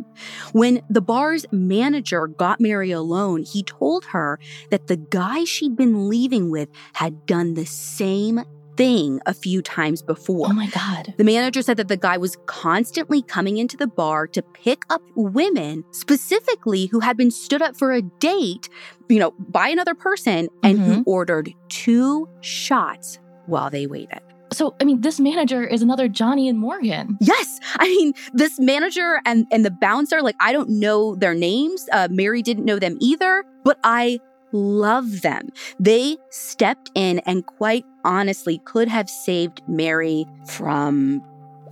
When 0.52 0.80
the 0.88 1.00
bar's 1.00 1.44
manager 1.50 2.28
got 2.28 2.60
Mary 2.60 2.92
alone, 2.92 3.42
he 3.42 3.64
told 3.64 4.04
her 4.12 4.38
that 4.70 4.86
the 4.86 4.96
guy 4.96 5.42
she'd 5.42 5.74
been 5.74 6.08
leaving 6.08 6.50
with 6.50 6.68
had 6.92 7.26
done 7.26 7.54
the 7.54 7.66
same 7.66 8.44
thing 8.76 9.20
a 9.26 9.34
few 9.34 9.62
times 9.62 10.02
before. 10.02 10.46
Oh 10.48 10.52
my 10.52 10.68
God. 10.68 11.14
The 11.16 11.24
manager 11.24 11.62
said 11.62 11.76
that 11.76 11.88
the 11.88 11.96
guy 11.96 12.16
was 12.16 12.36
constantly 12.46 13.22
coming 13.22 13.58
into 13.58 13.76
the 13.76 13.86
bar 13.86 14.26
to 14.28 14.42
pick 14.42 14.82
up 14.90 15.02
women, 15.14 15.84
specifically 15.92 16.86
who 16.86 17.00
had 17.00 17.16
been 17.16 17.30
stood 17.30 17.62
up 17.62 17.76
for 17.76 17.92
a 17.92 18.02
date, 18.02 18.68
you 19.08 19.18
know, 19.18 19.32
by 19.38 19.68
another 19.68 19.94
person 19.94 20.48
and 20.62 20.78
who 20.78 21.02
ordered 21.06 21.50
two 21.68 22.28
shots 22.40 23.18
while 23.46 23.70
they 23.70 23.86
waited. 23.86 24.20
So, 24.52 24.76
I 24.80 24.84
mean, 24.84 25.00
this 25.00 25.18
manager 25.18 25.64
is 25.64 25.82
another 25.82 26.06
Johnny 26.06 26.48
and 26.48 26.58
Morgan. 26.58 27.18
Yes, 27.20 27.58
I 27.76 27.88
mean 27.88 28.12
this 28.34 28.60
manager 28.60 29.20
and 29.24 29.46
and 29.50 29.64
the 29.64 29.70
bouncer. 29.70 30.22
Like 30.22 30.36
I 30.38 30.52
don't 30.52 30.68
know 30.68 31.16
their 31.16 31.34
names. 31.34 31.88
Uh, 31.92 32.08
Mary 32.10 32.42
didn't 32.42 32.64
know 32.64 32.78
them 32.78 32.96
either, 33.00 33.44
but 33.64 33.78
I 33.82 34.20
love 34.54 35.22
them. 35.22 35.50
They 35.78 36.16
stepped 36.30 36.90
in 36.94 37.18
and 37.20 37.44
quite 37.44 37.84
honestly 38.04 38.60
could 38.64 38.88
have 38.88 39.10
saved 39.10 39.60
Mary 39.68 40.24
from. 40.46 41.22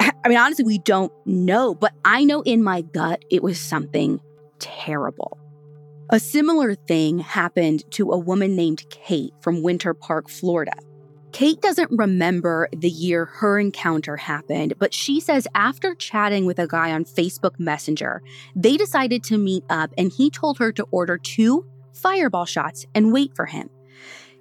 I 0.01 0.29
mean, 0.29 0.39
honestly, 0.39 0.65
we 0.65 0.79
don't 0.79 1.13
know, 1.25 1.75
but 1.75 1.93
I 2.05 2.25
know 2.25 2.43
in 2.43 2.63
my 2.63 2.83
gut 2.83 3.25
it 3.31 3.43
was 3.43 3.61
something 3.61 4.21
terrible. 4.59 5.39
A 6.11 6.21
similar 6.21 6.75
thing 6.75 7.21
happened 7.21 7.91
to 7.93 8.11
a 8.11 8.19
woman 8.19 8.55
named 8.55 8.85
Kate 8.91 9.33
from 9.41 9.63
Winter 9.63 9.95
Park, 9.95 10.29
Florida. 10.29 10.73
Kate 11.33 11.61
doesn't 11.63 11.91
remember 11.91 12.69
the 12.77 12.91
year 12.91 13.25
her 13.25 13.59
encounter 13.59 14.19
happened, 14.19 14.75
but 14.79 14.93
she 14.93 15.19
says 15.19 15.49
after 15.55 15.95
chatting 15.95 16.45
with 16.45 16.59
a 16.59 16.67
guy 16.67 16.93
on 16.93 17.05
Facebook 17.05 17.59
Messenger, 17.59 18.23
they 18.55 18.77
decided 18.77 19.25
to 19.25 19.39
meet 19.39 19.65
up 19.71 19.91
and 19.97 20.13
he 20.13 20.29
told 20.29 20.59
her 20.59 20.71
to 20.73 20.87
order 20.91 21.17
two 21.17 21.65
fireball 21.93 22.45
shots 22.45 22.87
and 22.95 23.13
wait 23.13 23.35
for 23.35 23.47
him. 23.47 23.69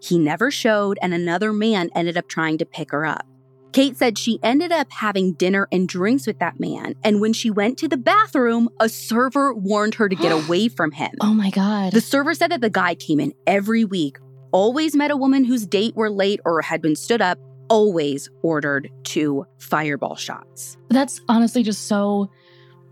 He 0.01 0.17
never 0.17 0.49
showed, 0.49 0.97
and 1.01 1.13
another 1.13 1.53
man 1.53 1.89
ended 1.95 2.17
up 2.17 2.27
trying 2.27 2.57
to 2.57 2.65
pick 2.65 2.91
her 2.91 3.05
up. 3.05 3.27
Kate 3.71 3.95
said 3.95 4.17
she 4.17 4.39
ended 4.43 4.71
up 4.71 4.91
having 4.91 5.33
dinner 5.33 5.67
and 5.71 5.87
drinks 5.87 6.27
with 6.27 6.39
that 6.39 6.59
man, 6.59 6.95
and 7.03 7.21
when 7.21 7.31
she 7.33 7.49
went 7.49 7.77
to 7.77 7.87
the 7.87 7.97
bathroom, 7.97 8.69
a 8.79 8.89
server 8.89 9.53
warned 9.53 9.95
her 9.95 10.09
to 10.09 10.15
get 10.15 10.31
away 10.45 10.67
from 10.67 10.91
him. 10.91 11.11
Oh 11.21 11.33
my 11.33 11.51
God. 11.51 11.93
The 11.93 12.01
server 12.01 12.33
said 12.33 12.51
that 12.51 12.61
the 12.61 12.69
guy 12.69 12.95
came 12.95 13.19
in 13.19 13.33
every 13.47 13.85
week, 13.85 14.17
always 14.51 14.95
met 14.95 15.11
a 15.11 15.17
woman 15.17 15.45
whose 15.45 15.65
date 15.65 15.95
were 15.95 16.09
late 16.09 16.41
or 16.45 16.61
had 16.61 16.81
been 16.81 16.95
stood 16.95 17.21
up, 17.21 17.39
always 17.69 18.29
ordered 18.41 18.89
two 19.03 19.45
fireball 19.59 20.15
shots. 20.15 20.77
That's 20.89 21.21
honestly 21.29 21.63
just 21.63 21.87
so 21.87 22.29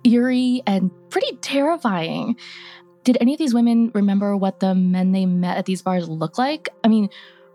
eerie 0.05 0.61
and 0.65 0.91
pretty 1.09 1.35
terrifying. 1.41 2.37
Did 3.09 3.17
any 3.21 3.33
of 3.33 3.39
these 3.39 3.55
women 3.55 3.89
remember 3.95 4.37
what 4.37 4.59
the 4.59 4.75
men 4.75 5.13
they 5.13 5.25
met 5.25 5.57
at 5.57 5.65
these 5.65 5.81
bars 5.81 6.07
look 6.07 6.37
like? 6.37 6.69
I 6.83 6.87
mean, 6.87 7.09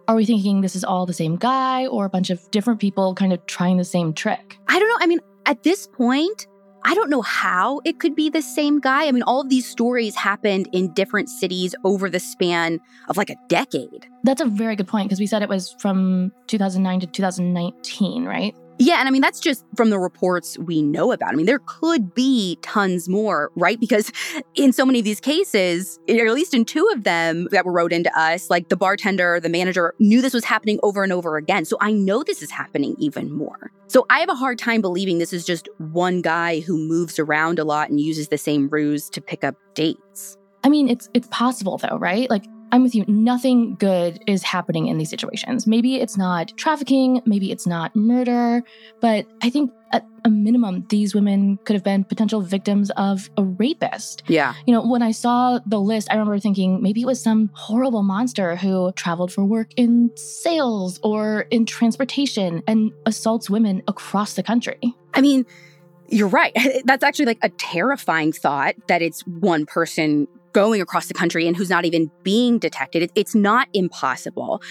are 0.08 0.16
we 0.16 0.24
thinking 0.24 0.62
this 0.62 0.74
is 0.74 0.82
all 0.82 1.06
the 1.06 1.12
same 1.12 1.36
guy 1.36 1.86
or 1.86 2.06
a 2.06 2.08
bunch 2.08 2.30
of 2.30 2.50
different 2.50 2.80
people 2.80 3.14
kind 3.14 3.32
of 3.32 3.46
trying 3.46 3.76
the 3.76 3.84
same 3.84 4.12
trick? 4.12 4.58
I 4.66 4.80
don't 4.80 4.88
know. 4.88 4.96
I 4.98 5.06
mean, 5.06 5.20
at 5.46 5.62
this 5.62 5.86
point, 5.86 6.48
I 6.84 6.94
don't 6.94 7.08
know 7.08 7.22
how 7.22 7.80
it 7.84 8.00
could 8.00 8.16
be 8.16 8.30
the 8.30 8.42
same 8.42 8.80
guy. 8.80 9.06
I 9.06 9.12
mean, 9.12 9.22
all 9.22 9.42
of 9.42 9.48
these 9.48 9.64
stories 9.64 10.16
happened 10.16 10.68
in 10.72 10.92
different 10.92 11.28
cities 11.28 11.72
over 11.84 12.10
the 12.10 12.18
span 12.18 12.80
of 13.08 13.16
like 13.16 13.30
a 13.30 13.36
decade. 13.48 14.08
That's 14.24 14.40
a 14.40 14.46
very 14.46 14.74
good 14.74 14.88
point 14.88 15.08
because 15.08 15.20
we 15.20 15.28
said 15.28 15.44
it 15.44 15.48
was 15.48 15.76
from 15.78 16.32
2009 16.48 16.98
to 16.98 17.06
2019, 17.06 18.24
right? 18.24 18.56
Yeah, 18.84 18.98
and 18.98 19.08
I 19.08 19.10
mean, 19.10 19.22
that's 19.22 19.40
just 19.40 19.64
from 19.78 19.88
the 19.88 19.98
reports 19.98 20.58
we 20.58 20.82
know 20.82 21.10
about. 21.10 21.32
I 21.32 21.36
mean, 21.36 21.46
there 21.46 21.60
could 21.60 22.14
be 22.14 22.58
tons 22.60 23.08
more, 23.08 23.50
right? 23.56 23.80
Because 23.80 24.12
in 24.56 24.74
so 24.74 24.84
many 24.84 24.98
of 24.98 25.06
these 25.06 25.20
cases, 25.20 25.98
or 26.06 26.26
at 26.26 26.34
least 26.34 26.52
in 26.52 26.66
two 26.66 26.86
of 26.92 27.04
them 27.04 27.48
that 27.50 27.64
were 27.64 27.72
wrote 27.72 27.94
into 27.94 28.14
us, 28.18 28.50
like 28.50 28.68
the 28.68 28.76
bartender, 28.76 29.40
the 29.40 29.48
manager 29.48 29.94
knew 30.00 30.20
this 30.20 30.34
was 30.34 30.44
happening 30.44 30.78
over 30.82 31.02
and 31.02 31.14
over 31.14 31.38
again. 31.38 31.64
So 31.64 31.78
I 31.80 31.92
know 31.92 32.22
this 32.22 32.42
is 32.42 32.50
happening 32.50 32.94
even 32.98 33.32
more. 33.32 33.72
So 33.86 34.04
I 34.10 34.20
have 34.20 34.28
a 34.28 34.34
hard 34.34 34.58
time 34.58 34.82
believing 34.82 35.16
this 35.16 35.32
is 35.32 35.46
just 35.46 35.66
one 35.78 36.20
guy 36.20 36.60
who 36.60 36.76
moves 36.76 37.18
around 37.18 37.58
a 37.58 37.64
lot 37.64 37.88
and 37.88 37.98
uses 37.98 38.28
the 38.28 38.36
same 38.36 38.68
ruse 38.68 39.08
to 39.10 39.22
pick 39.22 39.44
up 39.44 39.54
dates. 39.72 40.36
I 40.62 40.68
mean, 40.68 40.90
it's 40.90 41.08
it's 41.14 41.28
possible 41.30 41.78
though, 41.78 41.96
right? 41.96 42.28
Like 42.28 42.44
I'm 42.74 42.82
with 42.82 42.96
you. 42.96 43.04
Nothing 43.06 43.76
good 43.76 44.20
is 44.26 44.42
happening 44.42 44.88
in 44.88 44.98
these 44.98 45.08
situations. 45.08 45.64
Maybe 45.64 46.00
it's 46.00 46.16
not 46.16 46.52
trafficking, 46.56 47.22
maybe 47.24 47.52
it's 47.52 47.68
not 47.68 47.94
murder, 47.94 48.64
but 49.00 49.28
I 49.44 49.48
think 49.48 49.70
at 49.92 50.04
a 50.24 50.28
minimum, 50.28 50.84
these 50.88 51.14
women 51.14 51.56
could 51.58 51.74
have 51.74 51.84
been 51.84 52.02
potential 52.02 52.40
victims 52.40 52.90
of 52.96 53.30
a 53.36 53.44
rapist. 53.44 54.24
Yeah. 54.26 54.54
You 54.66 54.74
know, 54.74 54.84
when 54.84 55.02
I 55.02 55.12
saw 55.12 55.60
the 55.64 55.78
list, 55.78 56.08
I 56.10 56.14
remember 56.14 56.36
thinking 56.40 56.82
maybe 56.82 57.02
it 57.02 57.06
was 57.06 57.22
some 57.22 57.48
horrible 57.52 58.02
monster 58.02 58.56
who 58.56 58.90
traveled 58.96 59.32
for 59.32 59.44
work 59.44 59.70
in 59.76 60.10
sales 60.16 60.98
or 61.04 61.42
in 61.52 61.66
transportation 61.66 62.64
and 62.66 62.90
assaults 63.06 63.48
women 63.48 63.84
across 63.86 64.34
the 64.34 64.42
country. 64.42 64.96
I 65.14 65.20
mean, 65.20 65.46
you're 66.14 66.28
right. 66.28 66.56
That's 66.84 67.02
actually 67.02 67.26
like 67.26 67.38
a 67.42 67.48
terrifying 67.50 68.32
thought 68.32 68.74
that 68.86 69.02
it's 69.02 69.22
one 69.22 69.66
person 69.66 70.28
going 70.52 70.80
across 70.80 71.06
the 71.06 71.14
country 71.14 71.48
and 71.48 71.56
who's 71.56 71.68
not 71.68 71.84
even 71.84 72.10
being 72.22 72.58
detected. 72.58 73.10
It's 73.16 73.34
not 73.34 73.68
impossible. 73.74 74.62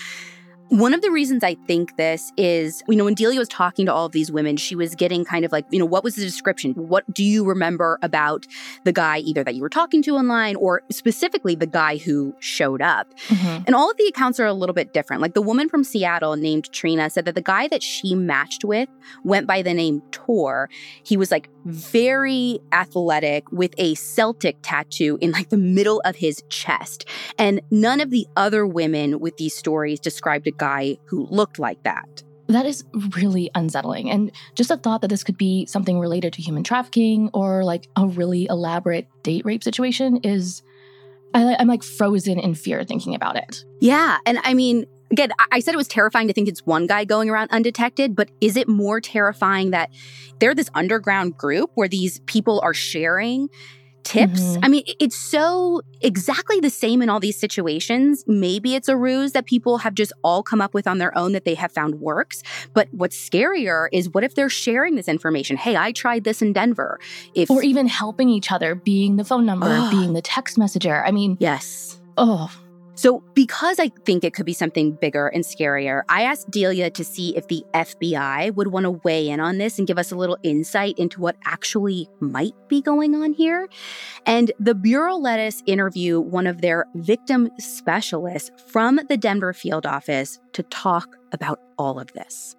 One 0.74 0.96
of 0.96 1.04
the 1.04 1.12
reasons 1.12 1.44
I 1.44 1.54
think 1.68 1.98
this 1.98 2.34
is, 2.36 2.82
you 2.88 2.96
know, 2.96 3.06
when 3.06 3.14
Delia 3.14 3.38
was 3.38 3.48
talking 3.48 3.86
to 3.86 3.94
all 3.94 4.08
of 4.08 4.12
these 4.12 4.32
women, 4.32 4.58
she 4.58 4.76
was 4.76 4.96
getting 4.96 5.24
kind 5.24 5.46
of 5.46 5.52
like, 5.52 5.68
you 5.70 5.78
know, 5.78 5.86
what 5.86 6.04
was 6.04 6.16
the 6.16 6.24
description? 6.24 6.74
What 6.74 7.04
do 7.14 7.24
you 7.24 7.46
remember 7.46 8.00
about 8.02 8.48
the 8.84 8.92
guy 8.92 9.20
either 9.20 9.44
that 9.44 9.54
you 9.54 9.62
were 9.62 9.70
talking 9.70 10.02
to 10.02 10.16
online 10.16 10.56
or 10.56 10.82
specifically 10.92 11.54
the 11.54 11.68
guy 11.68 11.98
who 11.98 12.34
showed 12.40 12.82
up? 12.82 13.14
Mm-hmm. 13.28 13.66
And 13.68 13.76
all 13.76 13.92
of 13.92 13.98
the 13.98 14.08
accounts 14.08 14.40
are 14.40 14.48
a 14.48 14.54
little 14.54 14.74
bit 14.74 14.94
different. 14.94 15.22
Like 15.22 15.36
the 15.36 15.44
woman 15.44 15.70
from 15.70 15.84
Seattle 15.84 16.38
named 16.38 16.72
Trina 16.72 17.08
said 17.12 17.26
that 17.26 17.36
the 17.36 17.42
guy 17.42 17.68
that 17.68 17.84
she 17.84 18.16
matched 18.16 18.66
with 18.66 18.90
went 19.24 19.46
by 19.46 19.62
the 19.62 19.76
name 19.76 20.02
Tor. 20.10 20.72
He 21.04 21.18
was 21.18 21.30
like 21.30 21.50
very 21.66 22.60
athletic 22.72 23.52
with 23.52 23.76
a 23.78 23.94
Celtic 23.94 24.58
tattoo 24.64 25.20
in 25.22 25.30
like 25.30 25.50
the 25.50 25.58
middle 25.58 26.02
of 26.04 26.16
his 26.16 26.44
chest. 26.50 27.06
And 27.38 27.62
none 27.70 28.02
of 28.02 28.10
the 28.10 28.26
other 28.36 28.66
women 28.66 29.20
with 29.20 29.38
these 29.38 29.56
stories 29.56 30.00
described 30.00 30.48
a 30.48 30.63
guy 30.64 30.98
who 31.06 31.28
looked 31.30 31.60
like 31.60 31.84
that. 31.84 32.24
That 32.48 32.66
is 32.66 32.84
really 33.18 33.50
unsettling. 33.54 34.10
And 34.10 34.32
just 34.56 34.72
a 34.72 34.78
thought 34.78 35.02
that 35.02 35.10
this 35.10 35.24
could 35.24 35.38
be 35.38 35.66
something 35.66 36.00
related 36.00 36.32
to 36.34 36.42
human 36.42 36.64
trafficking 36.64 37.30
or 37.34 37.64
like 37.66 37.88
a 37.98 38.08
really 38.08 38.48
elaborate 38.50 39.08
date 39.24 39.46
rape 39.46 39.64
situation 39.64 40.18
is, 40.24 40.62
I, 41.34 41.56
am 41.60 41.68
like 41.68 41.84
frozen 41.84 42.40
in 42.40 42.54
fear 42.54 42.84
thinking 42.86 43.14
about 43.14 43.36
it. 43.36 43.66
Yeah. 43.82 44.18
And 44.26 44.40
I 44.44 44.54
mean, 44.54 44.86
again, 45.12 45.32
I 45.52 45.60
said 45.60 45.74
it 45.74 45.78
was 45.78 45.88
terrifying 45.88 46.28
to 46.28 46.34
think 46.34 46.48
it's 46.48 46.66
one 46.66 46.88
guy 46.88 47.04
going 47.06 47.30
around 47.30 47.52
undetected, 47.52 48.16
but 48.16 48.30
is 48.40 48.56
it 48.56 48.68
more 48.70 49.02
terrifying 49.02 49.72
that 49.72 49.90
they're 50.40 50.56
this 50.56 50.70
underground 50.74 51.38
group 51.38 51.72
where 51.76 51.90
these 51.90 52.20
people 52.22 52.62
are 52.64 52.74
sharing 52.74 53.50
tips. 54.04 54.42
Mm-hmm. 54.42 54.66
I 54.66 54.68
mean, 54.68 54.84
it's 55.00 55.16
so 55.16 55.82
exactly 56.02 56.60
the 56.60 56.70
same 56.70 57.02
in 57.02 57.10
all 57.10 57.20
these 57.20 57.38
situations. 57.38 58.24
Maybe 58.28 58.76
it's 58.76 58.88
a 58.88 58.98
ruse 58.98 59.32
that 59.34 59.46
people 59.46 59.80
have 59.80 59.94
just 59.94 60.14
all 60.24 60.44
come 60.44 60.62
up 60.62 60.74
with 60.74 60.88
on 60.88 60.98
their 60.98 61.18
own 61.18 61.32
that 61.34 61.46
they 61.46 61.56
have 61.56 61.72
found 61.72 61.96
works. 61.96 62.44
But 62.74 62.88
what's 62.92 63.18
scarier 63.18 63.88
is 63.92 64.10
what 64.10 64.24
if 64.24 64.36
they're 64.36 64.50
sharing 64.50 64.96
this 64.96 65.08
information? 65.08 65.58
Hey, 65.58 65.76
I 65.76 65.92
tried 65.92 66.24
this 66.24 66.42
in 66.42 66.54
Denver. 66.54 67.00
If 67.34 67.50
or 67.50 67.64
even 67.64 67.88
helping 67.88 68.30
each 68.30 68.52
other, 68.52 68.76
being 68.76 69.16
the 69.16 69.26
phone 69.26 69.46
number, 69.46 69.90
being 69.90 70.14
the 70.14 70.22
text 70.22 70.58
messenger. 70.58 71.04
I 71.06 71.12
mean, 71.12 71.38
yes. 71.40 72.00
Oh, 72.18 72.52
so, 72.96 73.24
because 73.34 73.80
I 73.80 73.90
think 74.06 74.24
it 74.24 74.34
could 74.34 74.46
be 74.46 74.54
something 74.54 74.92
bigger 74.94 75.28
and 75.28 75.44
scarier, 75.44 76.04
I 76.10 76.24
asked 76.24 76.52
Delia 76.52 76.92
to 76.92 77.04
see 77.04 77.36
if 77.36 77.48
the 77.48 77.66
FBI 77.74 78.54
would 78.54 78.68
want 78.68 78.84
to 78.84 78.92
weigh 78.92 79.30
in 79.30 79.40
on 79.40 79.58
this 79.58 79.80
and 79.80 79.88
give 79.88 79.98
us 79.98 80.12
a 80.12 80.16
little 80.16 80.38
insight 80.44 80.98
into 81.00 81.20
what 81.20 81.36
actually 81.46 82.08
might 82.20 82.54
be 82.68 82.82
going 82.82 83.16
on 83.16 83.34
here. 83.34 83.68
And 84.26 84.52
the 84.60 84.76
Bureau 84.76 85.16
let 85.16 85.40
us 85.40 85.64
interview 85.66 86.20
one 86.20 86.46
of 86.46 86.62
their 86.62 86.86
victim 86.96 87.50
specialists 87.58 88.52
from 88.68 89.00
the 89.10 89.18
Denver 89.18 89.54
field 89.54 89.86
office 89.86 90.40
to 90.54 90.64
talk 90.64 91.16
about 91.32 91.60
all 91.78 92.00
of 92.00 92.14
this. 92.14 92.56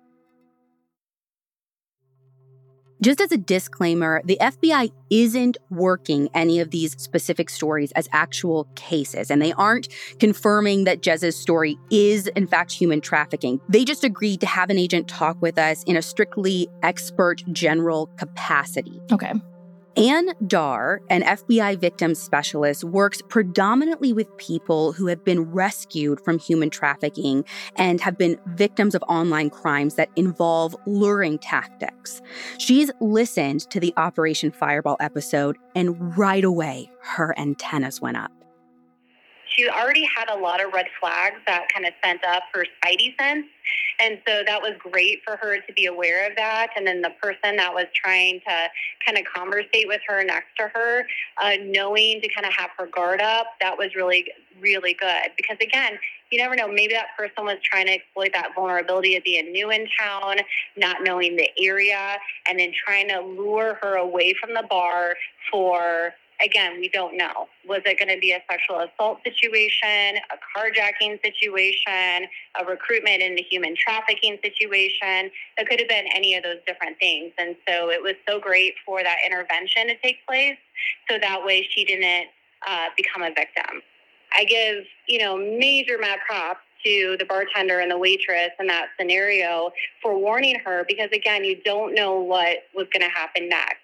Just 3.03 3.21
as 3.21 3.33
a 3.33 3.37
disclaimer, 3.37 4.23
the 4.25 4.39
FBI 4.41 4.91
isn't 5.11 5.57
working 5.71 6.29
any 6.35 6.61
of 6.61 6.71
these 6.71 6.93
specific 7.01 7.51
stories 7.51 7.93
as 7.93 8.09
actual 8.13 8.69
cases, 8.77 9.31
and 9.31 9.43
they 9.43 9.53
aren't 9.53 9.89
confirming 10.19 10.85
that 10.85 11.03
Jez's 11.03 11.37
story 11.37 11.77
is, 11.91 12.29
in 12.29 12.47
fact, 12.47 12.73
human 12.73 13.01
trafficking. 13.01 13.61
They 13.69 13.85
just 13.85 14.05
agreed 14.05 14.41
to 14.41 14.47
have 14.47 14.71
an 14.71 14.79
agent 14.79 15.09
talk 15.09 15.41
with 15.43 15.59
us 15.59 15.83
in 15.85 15.97
a 15.97 16.03
strictly 16.03 16.69
expert 16.83 17.43
general 17.53 18.07
capacity. 18.17 19.01
Okay. 19.13 19.33
Ann 19.97 20.31
Dar, 20.47 21.01
an 21.09 21.23
FBI 21.23 21.79
victim 21.79 22.17
specialist, 22.17 22.83
works 22.83 23.23
predominantly 23.29 24.13
with 24.13 24.37
people 24.39 24.93
who 24.93 25.07
have 25.07 25.25
been 25.25 25.53
rescued 25.53 26.21
from 26.21 26.39
human 26.39 26.69
trafficking 26.69 27.45
and 27.77 28.01
have 28.01 28.19
been 28.19 28.39
victims 28.47 28.97
of 28.97 29.05
online 29.09 29.51
crimes 29.51 29.95
that 29.95 30.11
involve 30.17 30.75
luring 30.87 31.39
tactics. 31.39 32.21
She's 32.59 32.91
listened 33.01 33.71
to 33.71 33.79
the 33.79 33.95
Operation 33.97 34.51
Fireball 34.51 34.97
episode, 34.99 35.57
and 35.77 36.17
right 36.19 36.45
away, 36.45 36.91
her 37.01 37.39
antennas 37.39 38.01
went 38.01 38.17
up 38.17 38.44
she 39.55 39.69
already 39.69 40.07
had 40.17 40.29
a 40.29 40.37
lot 40.37 40.65
of 40.65 40.73
red 40.73 40.87
flags 41.01 41.37
that 41.47 41.67
kind 41.73 41.87
of 41.87 41.93
sent 42.05 42.25
up 42.25 42.43
her 42.53 42.65
spidey 42.65 43.15
sense. 43.21 43.47
And 44.01 44.21
so 44.27 44.43
that 44.47 44.61
was 44.61 44.73
great 44.79 45.23
for 45.25 45.37
her 45.37 45.59
to 45.61 45.73
be 45.73 45.87
aware 45.87 46.29
of 46.29 46.37
that. 46.37 46.69
And 46.77 46.87
then 46.87 47.01
the 47.01 47.13
person 47.23 47.57
that 47.57 47.73
was 47.73 47.87
trying 47.95 48.41
to 48.47 48.69
kind 49.05 49.17
of 49.19 49.25
conversate 49.25 49.87
with 49.87 50.01
her 50.07 50.23
next 50.25 50.49
to 50.59 50.71
her, 50.75 51.07
uh, 51.43 51.53
knowing 51.63 52.21
to 52.21 52.29
kind 52.29 52.47
of 52.47 52.53
have 52.55 52.71
her 52.79 52.87
guard 52.87 53.21
up, 53.21 53.47
that 53.61 53.79
was 53.79 53.95
really, 53.95 54.27
really 54.61 54.95
good. 54.95 55.31
Because 55.37 55.57
again, 55.61 55.99
you 56.31 56.39
never 56.39 56.57
know. 56.57 56.67
Maybe 56.67 56.95
that 56.95 57.17
person 57.17 57.45
was 57.45 57.59
trying 57.63 57.87
to 57.87 57.93
exploit 57.93 58.33
that 58.35 58.55
vulnerability 58.55 59.17
of 59.17 59.23
being 59.23 59.53
new 59.53 59.71
in 59.71 59.87
town, 59.99 60.37
not 60.77 60.99
knowing 61.03 61.37
the 61.37 61.49
area, 61.61 62.17
and 62.49 62.59
then 62.59 62.73
trying 62.85 63.09
to 63.09 63.21
lure 63.21 63.79
her 63.83 63.97
away 63.97 64.35
from 64.35 64.53
the 64.53 64.65
bar 64.69 65.15
for 65.51 66.13
again, 66.43 66.81
we 66.81 66.89
don't 66.89 67.17
know. 67.17 67.49
Was 67.67 67.83
it 67.85 67.99
going 67.99 68.15
to 68.15 68.21
be 68.21 68.33
a 68.33 68.43
sexual 68.51 68.81
assault 68.81 69.19
situation, 69.25 70.19
a 70.31 70.39
carjacking 70.57 71.23
situation, 71.23 72.29
a 72.61 72.65
recruitment 72.65 73.23
into 73.23 73.43
human 73.43 73.75
trafficking 73.77 74.39
situation? 74.43 75.31
It 75.57 75.69
could 75.69 75.81
have 75.81 75.89
been 75.89 76.07
any 76.15 76.35
of 76.37 76.43
those 76.43 76.59
different 76.67 76.99
things. 76.99 77.33
And 77.39 77.57
so 77.69 77.91
it 77.91 78.03
was 78.03 78.15
so 78.29 78.41
great 78.41 78.75
for 78.85 79.03
that 79.03 79.19
intervention 79.25 79.89
to 79.89 79.97
take 80.03 80.27
place 80.27 80.57
so 81.11 81.19
that 81.19 81.45
way 81.45 81.67
she 81.71 81.85
didn't 81.85 82.29
uh, 82.67 82.87
become 82.97 83.23
a 83.23 83.31
victim. 83.31 83.83
I 84.37 84.45
give, 84.45 84.85
you 85.07 85.19
know, 85.19 85.37
major 85.37 85.99
mad 85.99 86.19
props 86.27 86.61
to 86.85 87.17
the 87.19 87.25
bartender 87.25 87.81
and 87.81 87.91
the 87.91 87.99
waitress 87.99 88.51
in 88.61 88.67
that 88.67 88.89
scenario 88.99 89.71
for 90.03 90.19
warning 90.19 90.59
her 90.65 90.85
because 90.87 91.11
again, 91.13 91.45
you 91.45 91.61
don't 91.65 91.95
know 91.95 92.21
what 92.21 92.65
was 92.75 92.87
going 92.93 93.09
to 93.09 93.15
happen 93.15 93.49
next. 93.49 93.84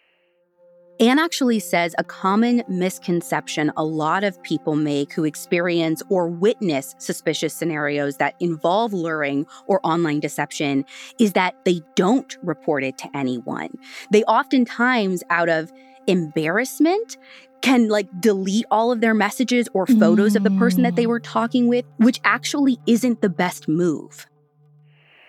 Anne 1.01 1.19
actually 1.19 1.59
says 1.59 1.95
a 1.97 2.05
common 2.05 2.63
misconception 2.69 3.73
a 3.75 3.83
lot 3.83 4.23
of 4.23 4.41
people 4.43 4.77
make 4.77 5.15
who 5.15 5.25
experience 5.25 6.03
or 6.11 6.29
witness 6.29 6.95
suspicious 6.99 7.55
scenarios 7.55 8.19
that 8.19 8.35
involve 8.39 8.93
luring 8.93 9.47
or 9.67 9.81
online 9.83 10.21
deception 10.21 10.85
is 11.19 11.33
that 11.33 11.55
they 11.65 11.81
don't 11.97 12.37
report 12.43 12.85
it 12.85 12.99
to 12.99 13.09
anyone. 13.17 13.71
They 14.11 14.25
oftentimes, 14.25 15.23
out 15.31 15.49
of 15.49 15.73
embarrassment, 16.07 17.17
can 17.63 17.89
like 17.89 18.09
delete 18.21 18.67
all 18.71 18.93
of 18.93 19.01
their 19.01 19.15
messages 19.15 19.71
or 19.73 19.87
photos 19.87 20.35
mm. 20.35 20.37
of 20.37 20.43
the 20.43 20.51
person 20.51 20.83
that 20.83 20.97
they 20.97 21.07
were 21.07 21.21
talking 21.21 21.67
with, 21.67 21.87
which 21.97 22.21
actually 22.25 22.79
isn't 22.87 23.23
the 23.23 23.31
best 23.31 23.69
move. 23.69 24.27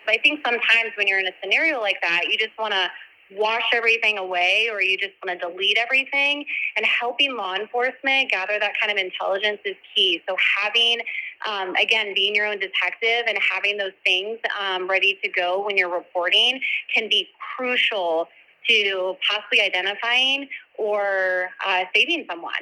I 0.06 0.18
think 0.18 0.40
sometimes 0.44 0.92
when 0.98 1.08
you're 1.08 1.20
in 1.20 1.26
a 1.26 1.32
scenario 1.42 1.80
like 1.80 1.96
that, 2.02 2.24
you 2.28 2.36
just 2.36 2.58
want 2.58 2.74
to 2.74 2.90
wash 3.36 3.64
everything 3.74 4.18
away 4.18 4.68
or 4.70 4.82
you 4.82 4.96
just 4.96 5.12
want 5.24 5.40
to 5.40 5.48
delete 5.48 5.78
everything. 5.78 6.44
And 6.76 6.86
helping 6.86 7.36
law 7.36 7.54
enforcement 7.54 8.30
gather 8.30 8.58
that 8.58 8.72
kind 8.80 8.90
of 8.90 8.98
intelligence 8.98 9.60
is 9.64 9.76
key. 9.94 10.22
So 10.28 10.36
having, 10.60 11.00
um, 11.46 11.74
again, 11.76 12.14
being 12.14 12.34
your 12.34 12.46
own 12.46 12.58
detective 12.58 13.24
and 13.26 13.38
having 13.50 13.76
those 13.76 13.92
things 14.04 14.38
um, 14.60 14.88
ready 14.88 15.18
to 15.22 15.28
go 15.28 15.64
when 15.64 15.76
you're 15.76 15.92
reporting 15.92 16.60
can 16.94 17.08
be 17.08 17.28
crucial 17.56 18.28
to 18.68 19.16
possibly 19.28 19.60
identifying 19.60 20.48
or 20.78 21.48
uh, 21.66 21.84
saving 21.94 22.26
someone. 22.28 22.52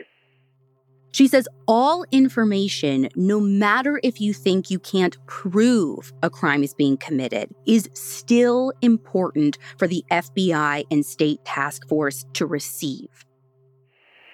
She 1.12 1.26
says 1.26 1.48
all 1.66 2.04
information, 2.12 3.08
no 3.16 3.40
matter 3.40 4.00
if 4.04 4.20
you 4.20 4.32
think 4.32 4.70
you 4.70 4.78
can't 4.78 5.16
prove 5.26 6.12
a 6.22 6.30
crime 6.30 6.62
is 6.62 6.72
being 6.74 6.96
committed, 6.96 7.52
is 7.66 7.88
still 7.94 8.72
important 8.80 9.58
for 9.76 9.88
the 9.88 10.04
FBI 10.10 10.84
and 10.90 11.04
state 11.04 11.44
task 11.44 11.88
force 11.88 12.24
to 12.34 12.46
receive. 12.46 13.24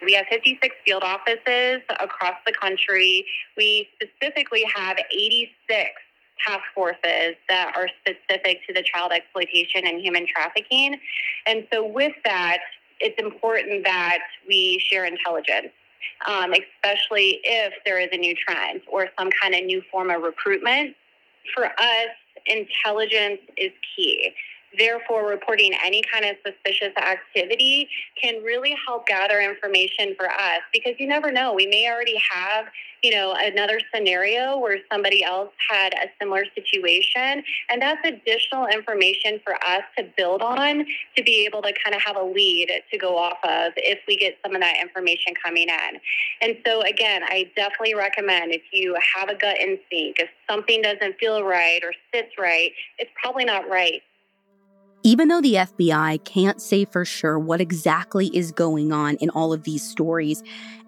We 0.04 0.12
have 0.12 0.26
56 0.30 0.76
field 0.84 1.02
offices 1.02 1.80
across 1.98 2.36
the 2.46 2.52
country. 2.52 3.24
We 3.56 3.88
specifically 3.94 4.64
have 4.74 4.98
86 5.10 5.90
task 6.46 6.62
forces 6.74 7.34
that 7.48 7.74
are 7.74 7.88
specific 8.00 8.60
to 8.66 8.74
the 8.74 8.82
child 8.82 9.12
exploitation 9.12 9.86
and 9.86 10.00
human 10.00 10.26
trafficking. 10.26 11.00
And 11.46 11.66
so, 11.72 11.84
with 11.84 12.12
that, 12.24 12.58
it's 13.00 13.20
important 13.20 13.84
that 13.84 14.18
we 14.46 14.78
share 14.90 15.06
intelligence 15.06 15.72
um, 16.26 16.52
especially 16.52 17.40
if 17.44 17.72
there 17.84 17.98
is 17.98 18.08
a 18.12 18.16
new 18.16 18.34
trend 18.34 18.82
or 18.90 19.08
some 19.18 19.30
kind 19.40 19.54
of 19.54 19.64
new 19.64 19.82
form 19.90 20.10
of 20.10 20.22
recruitment. 20.22 20.94
For 21.54 21.66
us, 21.66 22.08
intelligence 22.46 23.40
is 23.56 23.72
key. 23.94 24.32
Therefore, 24.78 25.26
reporting 25.26 25.72
any 25.84 26.02
kind 26.02 26.24
of 26.24 26.36
suspicious 26.44 26.94
activity 26.96 27.88
can 28.20 28.42
really 28.42 28.76
help 28.86 29.06
gather 29.06 29.40
information 29.40 30.14
for 30.16 30.28
us 30.28 30.60
because 30.72 30.94
you 30.98 31.06
never 31.06 31.32
know. 31.32 31.54
We 31.54 31.66
may 31.66 31.88
already 31.90 32.20
have, 32.30 32.66
you 33.02 33.12
know, 33.12 33.34
another 33.38 33.80
scenario 33.94 34.58
where 34.58 34.78
somebody 34.90 35.22
else 35.22 35.50
had 35.70 35.94
a 35.94 36.08
similar 36.20 36.44
situation. 36.54 37.42
And 37.70 37.80
that's 37.80 38.00
additional 38.06 38.66
information 38.66 39.40
for 39.44 39.54
us 39.54 39.82
to 39.96 40.04
build 40.16 40.42
on 40.42 40.84
to 41.16 41.22
be 41.22 41.46
able 41.46 41.62
to 41.62 41.72
kind 41.82 41.94
of 41.94 42.02
have 42.02 42.16
a 42.16 42.24
lead 42.24 42.70
to 42.90 42.98
go 42.98 43.16
off 43.16 43.38
of 43.44 43.72
if 43.76 44.00
we 44.06 44.16
get 44.16 44.36
some 44.44 44.54
of 44.54 44.60
that 44.60 44.76
information 44.80 45.34
coming 45.42 45.68
in. 45.68 46.00
And 46.42 46.56
so, 46.66 46.82
again, 46.82 47.22
I 47.24 47.50
definitely 47.56 47.94
recommend 47.94 48.52
if 48.52 48.62
you 48.72 48.96
have 49.14 49.28
a 49.28 49.34
gut 49.34 49.56
instinct, 49.58 50.20
if 50.20 50.28
something 50.50 50.82
doesn't 50.82 51.18
feel 51.18 51.42
right 51.44 51.80
or 51.82 51.92
sits 52.12 52.32
right, 52.38 52.72
it's 52.98 53.10
probably 53.22 53.44
not 53.44 53.68
right. 53.68 54.02
Even 55.06 55.28
though 55.28 55.40
the 55.40 55.54
FBI 55.54 56.24
can't 56.24 56.60
say 56.60 56.84
for 56.84 57.04
sure 57.04 57.38
what 57.38 57.60
exactly 57.60 58.26
is 58.34 58.50
going 58.50 58.90
on 58.90 59.14
in 59.18 59.30
all 59.30 59.52
of 59.52 59.62
these 59.62 59.88
stories, 59.88 60.42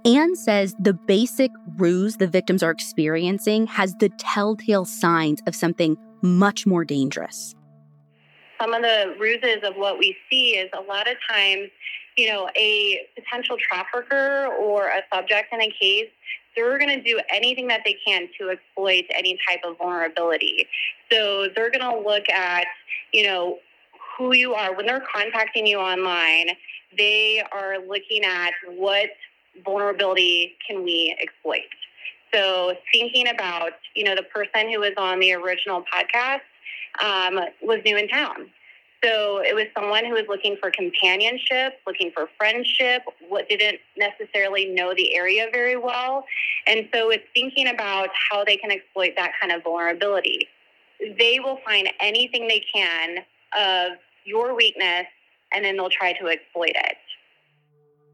Anne 0.04 0.34
says 0.34 0.74
the 0.80 0.92
basic 0.92 1.52
ruse 1.76 2.16
the 2.16 2.26
victims 2.26 2.60
are 2.64 2.72
experiencing 2.72 3.68
has 3.68 3.94
the 4.00 4.08
telltale 4.18 4.84
signs 4.84 5.40
of 5.46 5.54
something 5.54 5.96
much 6.20 6.66
more 6.66 6.84
dangerous. 6.84 7.54
Some 8.60 8.74
of 8.74 8.82
the 8.82 9.14
ruses 9.20 9.58
of 9.62 9.76
what 9.76 10.00
we 10.00 10.16
see 10.28 10.56
is 10.56 10.68
a 10.76 10.80
lot 10.80 11.08
of 11.08 11.14
times, 11.30 11.68
you 12.16 12.26
know, 12.26 12.50
a 12.56 13.06
potential 13.14 13.56
trafficker 13.70 14.48
or 14.60 14.88
a 14.88 15.02
subject 15.14 15.52
in 15.52 15.60
a 15.60 15.72
case 15.80 16.10
they're 16.56 16.78
going 16.78 16.88
to 16.88 17.02
do 17.02 17.20
anything 17.32 17.68
that 17.68 17.82
they 17.84 17.96
can 18.04 18.28
to 18.40 18.50
exploit 18.50 19.04
any 19.14 19.38
type 19.48 19.60
of 19.64 19.78
vulnerability. 19.78 20.66
So 21.10 21.46
they're 21.54 21.70
going 21.70 21.88
to 21.88 22.00
look 22.00 22.28
at, 22.28 22.66
you 23.12 23.22
know, 23.22 23.58
who 24.18 24.34
you 24.34 24.54
are. 24.54 24.74
When 24.74 24.86
they're 24.86 25.04
contacting 25.14 25.66
you 25.66 25.78
online, 25.78 26.48
they 26.96 27.42
are 27.52 27.78
looking 27.78 28.24
at 28.24 28.50
what 28.76 29.10
vulnerability 29.64 30.56
can 30.66 30.82
we 30.82 31.16
exploit. 31.20 31.62
So 32.34 32.74
thinking 32.92 33.28
about, 33.28 33.72
you 33.94 34.04
know, 34.04 34.14
the 34.14 34.24
person 34.24 34.70
who 34.70 34.80
was 34.80 34.92
on 34.98 35.20
the 35.20 35.32
original 35.32 35.82
podcast 35.82 36.40
um, 37.02 37.40
was 37.62 37.78
new 37.84 37.96
in 37.96 38.08
town. 38.08 38.50
So 39.02 39.40
it 39.42 39.54
was 39.54 39.66
someone 39.76 40.04
who 40.04 40.12
was 40.12 40.24
looking 40.28 40.56
for 40.60 40.72
companionship, 40.72 41.74
looking 41.86 42.10
for 42.12 42.28
friendship, 42.36 43.02
what 43.28 43.48
didn't 43.48 43.78
necessarily 43.96 44.66
know 44.66 44.92
the 44.94 45.14
area 45.14 45.46
very 45.52 45.76
well. 45.76 46.24
And 46.66 46.88
so 46.92 47.10
it's 47.10 47.24
thinking 47.32 47.68
about 47.68 48.08
how 48.28 48.44
they 48.44 48.56
can 48.56 48.72
exploit 48.72 49.12
that 49.16 49.32
kind 49.40 49.52
of 49.52 49.62
vulnerability. 49.62 50.48
They 51.16 51.38
will 51.38 51.60
find 51.64 51.88
anything 52.00 52.48
they 52.48 52.64
can 52.74 53.18
of 53.56 53.98
your 54.28 54.54
weakness 54.54 55.06
and 55.52 55.64
then 55.64 55.76
they'll 55.76 55.90
try 55.90 56.12
to 56.12 56.28
exploit 56.28 56.74
it. 56.74 56.96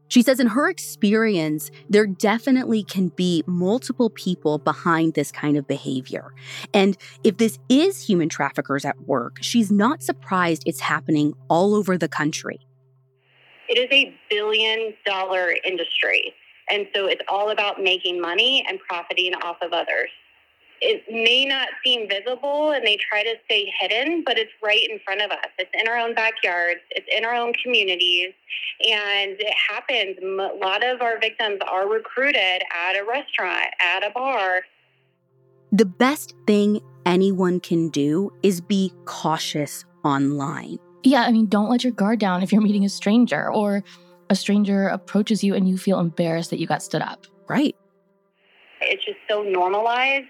She 0.07 0.21
says, 0.21 0.39
in 0.39 0.47
her 0.47 0.69
experience, 0.69 1.71
there 1.89 2.05
definitely 2.05 2.83
can 2.83 3.09
be 3.09 3.43
multiple 3.47 4.09
people 4.11 4.59
behind 4.59 5.15
this 5.15 5.31
kind 5.31 5.57
of 5.57 5.67
behavior. 5.67 6.33
And 6.73 6.95
if 7.23 7.37
this 7.37 7.57
is 7.69 8.07
human 8.07 8.29
traffickers 8.29 8.85
at 8.85 8.99
work, 9.07 9.37
she's 9.41 9.71
not 9.71 10.03
surprised 10.03 10.63
it's 10.65 10.79
happening 10.79 11.33
all 11.49 11.73
over 11.73 11.97
the 11.97 12.07
country. 12.07 12.59
It 13.67 13.79
is 13.79 13.87
a 13.91 14.15
billion 14.29 14.93
dollar 15.05 15.49
industry. 15.65 16.33
And 16.69 16.87
so 16.95 17.07
it's 17.07 17.21
all 17.27 17.49
about 17.49 17.81
making 17.81 18.21
money 18.21 18.63
and 18.69 18.79
profiting 18.87 19.33
off 19.35 19.57
of 19.61 19.73
others 19.73 20.09
it 20.81 21.03
may 21.09 21.45
not 21.45 21.69
seem 21.83 22.07
visible 22.09 22.71
and 22.71 22.85
they 22.85 22.97
try 22.97 23.23
to 23.23 23.35
stay 23.45 23.71
hidden, 23.79 24.23
but 24.25 24.37
it's 24.37 24.51
right 24.63 24.87
in 24.89 24.99
front 25.05 25.21
of 25.21 25.31
us. 25.31 25.47
It's 25.57 25.71
in 25.73 25.87
our 25.87 25.97
own 25.97 26.13
backyards, 26.13 26.81
it's 26.91 27.07
in 27.15 27.25
our 27.25 27.33
own 27.33 27.53
communities, 27.63 28.33
and 28.81 29.31
it 29.39 29.53
happens. 29.69 30.17
A 30.21 30.57
lot 30.63 30.83
of 30.83 31.01
our 31.01 31.19
victims 31.19 31.59
are 31.67 31.87
recruited 31.87 32.63
at 32.73 32.95
a 32.95 33.05
restaurant, 33.07 33.67
at 33.79 34.03
a 34.05 34.11
bar. 34.11 34.61
The 35.71 35.85
best 35.85 36.35
thing 36.45 36.81
anyone 37.05 37.59
can 37.59 37.89
do 37.89 38.31
is 38.43 38.61
be 38.61 38.93
cautious 39.05 39.85
online. 40.03 40.79
Yeah, 41.03 41.21
I 41.21 41.31
mean, 41.31 41.47
don't 41.47 41.69
let 41.69 41.83
your 41.83 41.93
guard 41.93 42.19
down 42.19 42.43
if 42.43 42.51
you're 42.51 42.61
meeting 42.61 42.85
a 42.85 42.89
stranger 42.89 43.51
or 43.51 43.83
a 44.29 44.35
stranger 44.35 44.87
approaches 44.87 45.43
you 45.43 45.53
and 45.53 45.67
you 45.67 45.77
feel 45.77 45.99
embarrassed 45.99 46.49
that 46.49 46.59
you 46.59 46.67
got 46.67 46.81
stood 46.81 47.01
up. 47.01 47.27
Right. 47.47 47.75
It's 48.81 49.05
just 49.05 49.19
so 49.29 49.43
normalized 49.43 50.27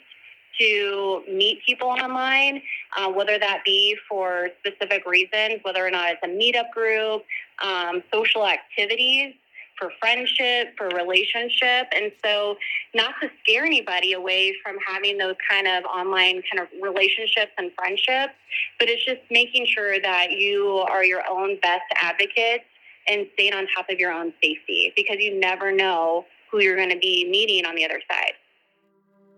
to 0.60 1.24
meet 1.28 1.60
people 1.66 1.88
online, 1.88 2.62
uh, 2.98 3.10
whether 3.12 3.38
that 3.40 3.62
be 3.66 3.98
for 4.08 4.50
specific 4.60 5.06
reasons, 5.06 5.60
whether 5.64 5.86
or 5.86 5.92
not 5.92 6.12
it's 6.12 6.22
a 6.24 6.28
meetup 6.28 6.72
group, 6.72 7.24
um, 7.64 8.04
social 8.12 8.46
activities, 8.46 9.34
for 9.78 9.92
friendship, 10.00 10.74
for 10.78 10.88
relationship. 10.90 11.88
And 11.94 12.12
so, 12.24 12.56
not 12.94 13.16
to 13.22 13.30
scare 13.44 13.66
anybody 13.66 14.14
away 14.14 14.56
from 14.64 14.78
having 14.86 15.18
those 15.18 15.36
kind 15.50 15.68
of 15.68 15.84
online 15.86 16.42
kind 16.52 16.62
of 16.62 16.68
relationships 16.82 17.52
and 17.58 17.72
friendships, 17.78 18.34
but 18.80 18.90
it's 18.90 19.04
just 19.06 19.22
making 19.30 19.66
sure 19.68 20.00
that 20.00 20.32
you 20.32 20.86
are 20.90 21.04
your 21.04 21.24
own 21.30 21.60
best 21.62 21.84
advocate 22.02 22.62
and 23.08 23.28
staying 23.34 23.54
on 23.54 23.68
top 23.76 23.90
of 23.90 24.00
your 24.00 24.12
own 24.12 24.34
safety 24.42 24.92
because 24.96 25.18
you 25.20 25.40
never 25.40 25.72
know 25.72 26.26
who 26.52 26.62
you're 26.62 26.76
going 26.76 26.90
to 26.90 26.98
be 26.98 27.30
meeting 27.30 27.66
on 27.66 27.76
the 27.76 27.86
other 27.86 28.02
side. 28.10 28.34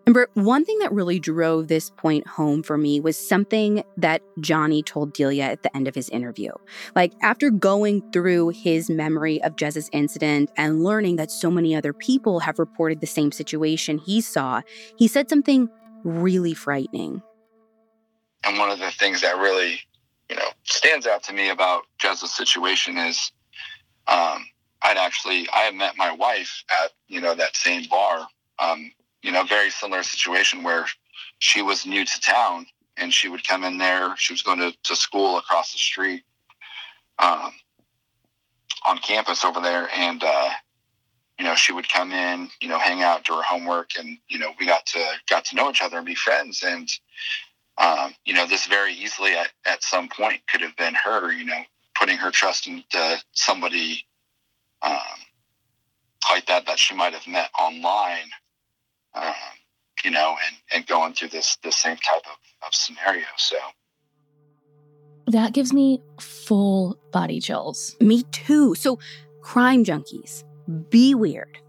And 0.07 0.13
Britt, 0.13 0.29
one 0.35 0.63
thing 0.63 0.79
that 0.79 0.93
really 0.93 1.19
drove 1.19 1.67
this 1.67 1.89
point 1.89 2.25
home 2.25 2.63
for 2.63 2.77
me 2.77 3.01
was 3.01 3.17
something 3.17 3.83
that 3.97 4.21
Johnny 4.39 4.81
told 4.81 5.11
Delia 5.11 5.43
at 5.43 5.63
the 5.63 5.75
end 5.75 5.85
of 5.85 5.95
his 5.95 6.07
interview. 6.07 6.53
Like, 6.95 7.11
after 7.21 7.49
going 7.49 8.09
through 8.13 8.49
his 8.55 8.89
memory 8.89 9.43
of 9.43 9.57
Jez's 9.57 9.89
incident 9.91 10.49
and 10.55 10.81
learning 10.81 11.17
that 11.17 11.29
so 11.29 11.51
many 11.51 11.75
other 11.75 11.91
people 11.91 12.39
have 12.39 12.57
reported 12.57 13.01
the 13.01 13.05
same 13.05 13.33
situation 13.33 13.97
he 13.97 14.21
saw, 14.21 14.61
he 14.95 15.09
said 15.09 15.29
something 15.29 15.67
really 16.05 16.53
frightening. 16.53 17.21
And 18.45 18.57
one 18.57 18.71
of 18.71 18.79
the 18.79 18.91
things 18.91 19.19
that 19.23 19.35
really, 19.35 19.81
you 20.29 20.37
know, 20.37 20.49
stands 20.63 21.05
out 21.05 21.21
to 21.23 21.33
me 21.33 21.49
about 21.49 21.83
Jez's 21.99 22.33
situation 22.33 22.97
is 22.97 23.33
um, 24.07 24.45
I'd 24.83 24.95
actually, 24.95 25.49
I 25.53 25.63
had 25.63 25.75
met 25.75 25.97
my 25.97 26.13
wife 26.13 26.63
at, 26.71 26.93
you 27.09 27.19
know, 27.19 27.35
that 27.35 27.57
same 27.57 27.89
bar 27.89 28.25
um, 28.59 28.89
you 29.21 29.31
know, 29.31 29.43
very 29.43 29.69
similar 29.69 30.03
situation 30.03 30.63
where 30.63 30.85
she 31.39 31.61
was 31.61 31.85
new 31.85 32.05
to 32.05 32.21
town 32.21 32.65
and 32.97 33.13
she 33.13 33.29
would 33.29 33.47
come 33.47 33.63
in 33.63 33.77
there. 33.77 34.15
She 34.17 34.33
was 34.33 34.41
going 34.41 34.59
to, 34.59 34.73
to 34.83 34.95
school 34.95 35.37
across 35.37 35.71
the 35.71 35.77
street 35.77 36.23
um, 37.19 37.51
on 38.85 38.97
campus 38.99 39.43
over 39.43 39.59
there. 39.59 39.89
And, 39.93 40.23
uh, 40.23 40.49
you 41.39 41.45
know, 41.45 41.55
she 41.55 41.73
would 41.73 41.87
come 41.89 42.11
in, 42.11 42.49
you 42.61 42.67
know, 42.67 42.79
hang 42.79 43.03
out, 43.03 43.25
do 43.25 43.35
her 43.35 43.43
homework. 43.43 43.91
And, 43.97 44.17
you 44.27 44.39
know, 44.39 44.51
we 44.59 44.65
got 44.65 44.85
to, 44.87 45.05
got 45.29 45.45
to 45.45 45.55
know 45.55 45.69
each 45.69 45.81
other 45.81 45.97
and 45.97 46.05
be 46.05 46.15
friends. 46.15 46.63
And, 46.63 46.89
um, 47.77 48.15
you 48.25 48.33
know, 48.33 48.47
this 48.47 48.65
very 48.65 48.93
easily 48.93 49.33
at, 49.33 49.49
at 49.65 49.83
some 49.83 50.09
point 50.09 50.41
could 50.47 50.61
have 50.61 50.75
been 50.75 50.95
her, 50.95 51.31
you 51.31 51.45
know, 51.45 51.61
putting 51.99 52.17
her 52.17 52.31
trust 52.31 52.67
into 52.67 53.21
somebody 53.33 54.03
um, 54.81 54.97
like 56.31 56.47
that, 56.47 56.65
that 56.65 56.79
she 56.79 56.95
might 56.95 57.13
have 57.13 57.27
met 57.27 57.49
online 57.59 58.29
um, 59.21 59.33
you 60.03 60.11
know, 60.11 60.35
and, 60.47 60.57
and 60.73 60.87
going 60.87 61.13
through 61.13 61.29
this 61.29 61.57
this 61.63 61.77
same 61.77 61.97
type 61.97 62.21
of, 62.25 62.37
of 62.67 62.73
scenario. 62.73 63.25
So 63.37 63.57
that 65.27 65.53
gives 65.53 65.73
me 65.73 66.01
full 66.19 66.97
body 67.11 67.39
chills. 67.39 67.95
Me 67.99 68.23
too. 68.31 68.75
So, 68.75 68.99
crime 69.41 69.83
junkies, 69.83 70.43
be 70.89 71.15
weird, 71.15 71.59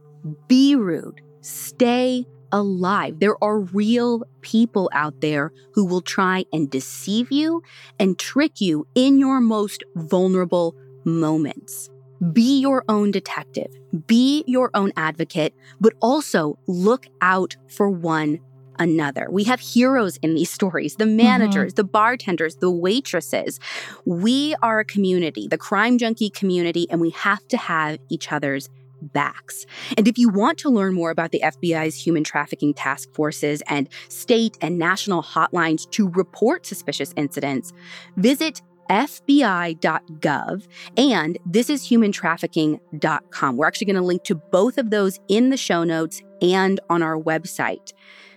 be 0.46 0.76
rude, 0.76 1.20
stay 1.40 2.24
alive. 2.52 3.18
There 3.18 3.42
are 3.42 3.60
real 3.60 4.22
people 4.40 4.88
out 4.92 5.20
there 5.20 5.52
who 5.74 5.84
will 5.84 6.00
try 6.00 6.44
and 6.52 6.70
deceive 6.70 7.30
you 7.32 7.62
and 7.98 8.18
trick 8.18 8.60
you 8.60 8.86
in 8.94 9.18
your 9.18 9.40
most 9.40 9.82
vulnerable 9.96 10.74
moments. 11.04 11.90
Be 12.32 12.60
your 12.60 12.84
own 12.88 13.10
detective, 13.10 13.72
be 14.06 14.44
your 14.46 14.70
own 14.74 14.92
advocate, 14.96 15.54
but 15.80 15.94
also 16.00 16.58
look 16.66 17.06
out 17.20 17.56
for 17.68 17.88
one 17.88 18.40
another. 18.78 19.28
We 19.30 19.44
have 19.44 19.60
heroes 19.60 20.16
in 20.18 20.34
these 20.34 20.50
stories 20.50 20.96
the 20.96 21.04
mm-hmm. 21.04 21.16
managers, 21.16 21.72
mm-hmm. 21.72 21.76
the 21.76 21.84
bartenders, 21.84 22.56
the 22.56 22.70
waitresses. 22.70 23.60
We 24.04 24.54
are 24.62 24.80
a 24.80 24.84
community, 24.84 25.48
the 25.48 25.58
crime 25.58 25.98
junkie 25.98 26.30
community, 26.30 26.86
and 26.90 27.00
we 27.00 27.10
have 27.10 27.46
to 27.48 27.56
have 27.56 27.98
each 28.08 28.32
other's 28.32 28.68
backs. 29.00 29.66
And 29.96 30.08
if 30.08 30.18
you 30.18 30.28
want 30.28 30.58
to 30.58 30.70
learn 30.70 30.94
more 30.94 31.10
about 31.10 31.30
the 31.30 31.40
FBI's 31.44 31.94
human 31.94 32.24
trafficking 32.24 32.74
task 32.74 33.12
forces 33.14 33.62
and 33.68 33.88
state 34.08 34.58
and 34.60 34.78
national 34.78 35.22
hotlines 35.22 35.88
to 35.92 36.08
report 36.10 36.66
suspicious 36.66 37.12
incidents, 37.16 37.72
visit 38.16 38.62
FBI.gov 38.88 40.66
and 40.96 41.38
thisishumantrafficking.com. 41.48 43.56
We're 43.56 43.66
actually 43.66 43.86
going 43.86 43.96
to 43.96 44.02
link 44.02 44.24
to 44.24 44.34
both 44.34 44.78
of 44.78 44.90
those 44.90 45.20
in 45.28 45.50
the 45.50 45.56
show 45.56 45.84
notes 45.84 46.22
and 46.40 46.80
on 46.88 47.02
our 47.02 47.18
website 47.18 47.92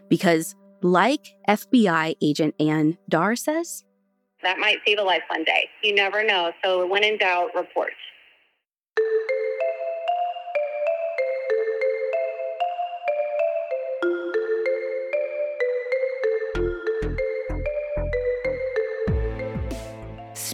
because, 0.10 0.56
like 0.82 1.36
FBI 1.48 2.16
agent 2.22 2.56
Ann 2.60 2.98
Dar 3.10 3.36
says, 3.36 3.86
that 4.44 4.60
might 4.60 4.78
save 4.86 5.00
a 5.00 5.04
life 5.04 5.24
one 5.28 5.44
day. 5.44 5.70
You 5.84 5.94
never 5.94 6.24
know. 6.24 6.52
So, 6.64 6.88
when 6.88 7.04
in 7.04 7.18
doubt, 7.18 7.50
report. 7.56 7.92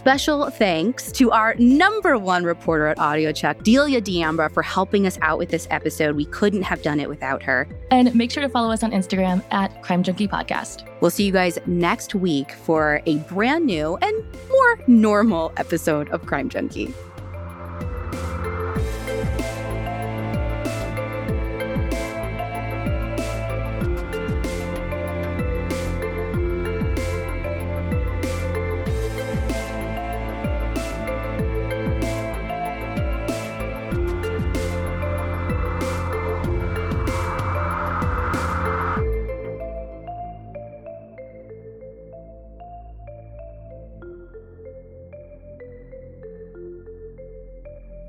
Special 0.08 0.48
thanks 0.48 1.12
to 1.12 1.30
our 1.32 1.54
number 1.56 2.16
one 2.16 2.42
reporter 2.42 2.86
at 2.86 2.96
AudioChuck, 2.96 3.62
Delia 3.62 4.00
D'Ambra, 4.00 4.50
for 4.50 4.62
helping 4.62 5.06
us 5.06 5.18
out 5.20 5.36
with 5.36 5.50
this 5.50 5.68
episode. 5.70 6.16
We 6.16 6.24
couldn't 6.24 6.62
have 6.62 6.80
done 6.80 6.98
it 6.98 7.10
without 7.10 7.42
her. 7.42 7.68
And 7.90 8.14
make 8.14 8.30
sure 8.30 8.42
to 8.42 8.48
follow 8.48 8.72
us 8.72 8.82
on 8.82 8.92
Instagram 8.92 9.44
at 9.50 9.82
Crime 9.82 10.02
Junkie 10.02 10.26
Podcast. 10.26 10.88
We'll 11.02 11.10
see 11.10 11.24
you 11.24 11.32
guys 11.32 11.58
next 11.66 12.14
week 12.14 12.52
for 12.52 13.02
a 13.04 13.18
brand 13.18 13.66
new 13.66 13.98
and 14.00 14.24
more 14.48 14.80
normal 14.86 15.52
episode 15.58 16.08
of 16.08 16.24
Crime 16.24 16.48
Junkie. 16.48 16.94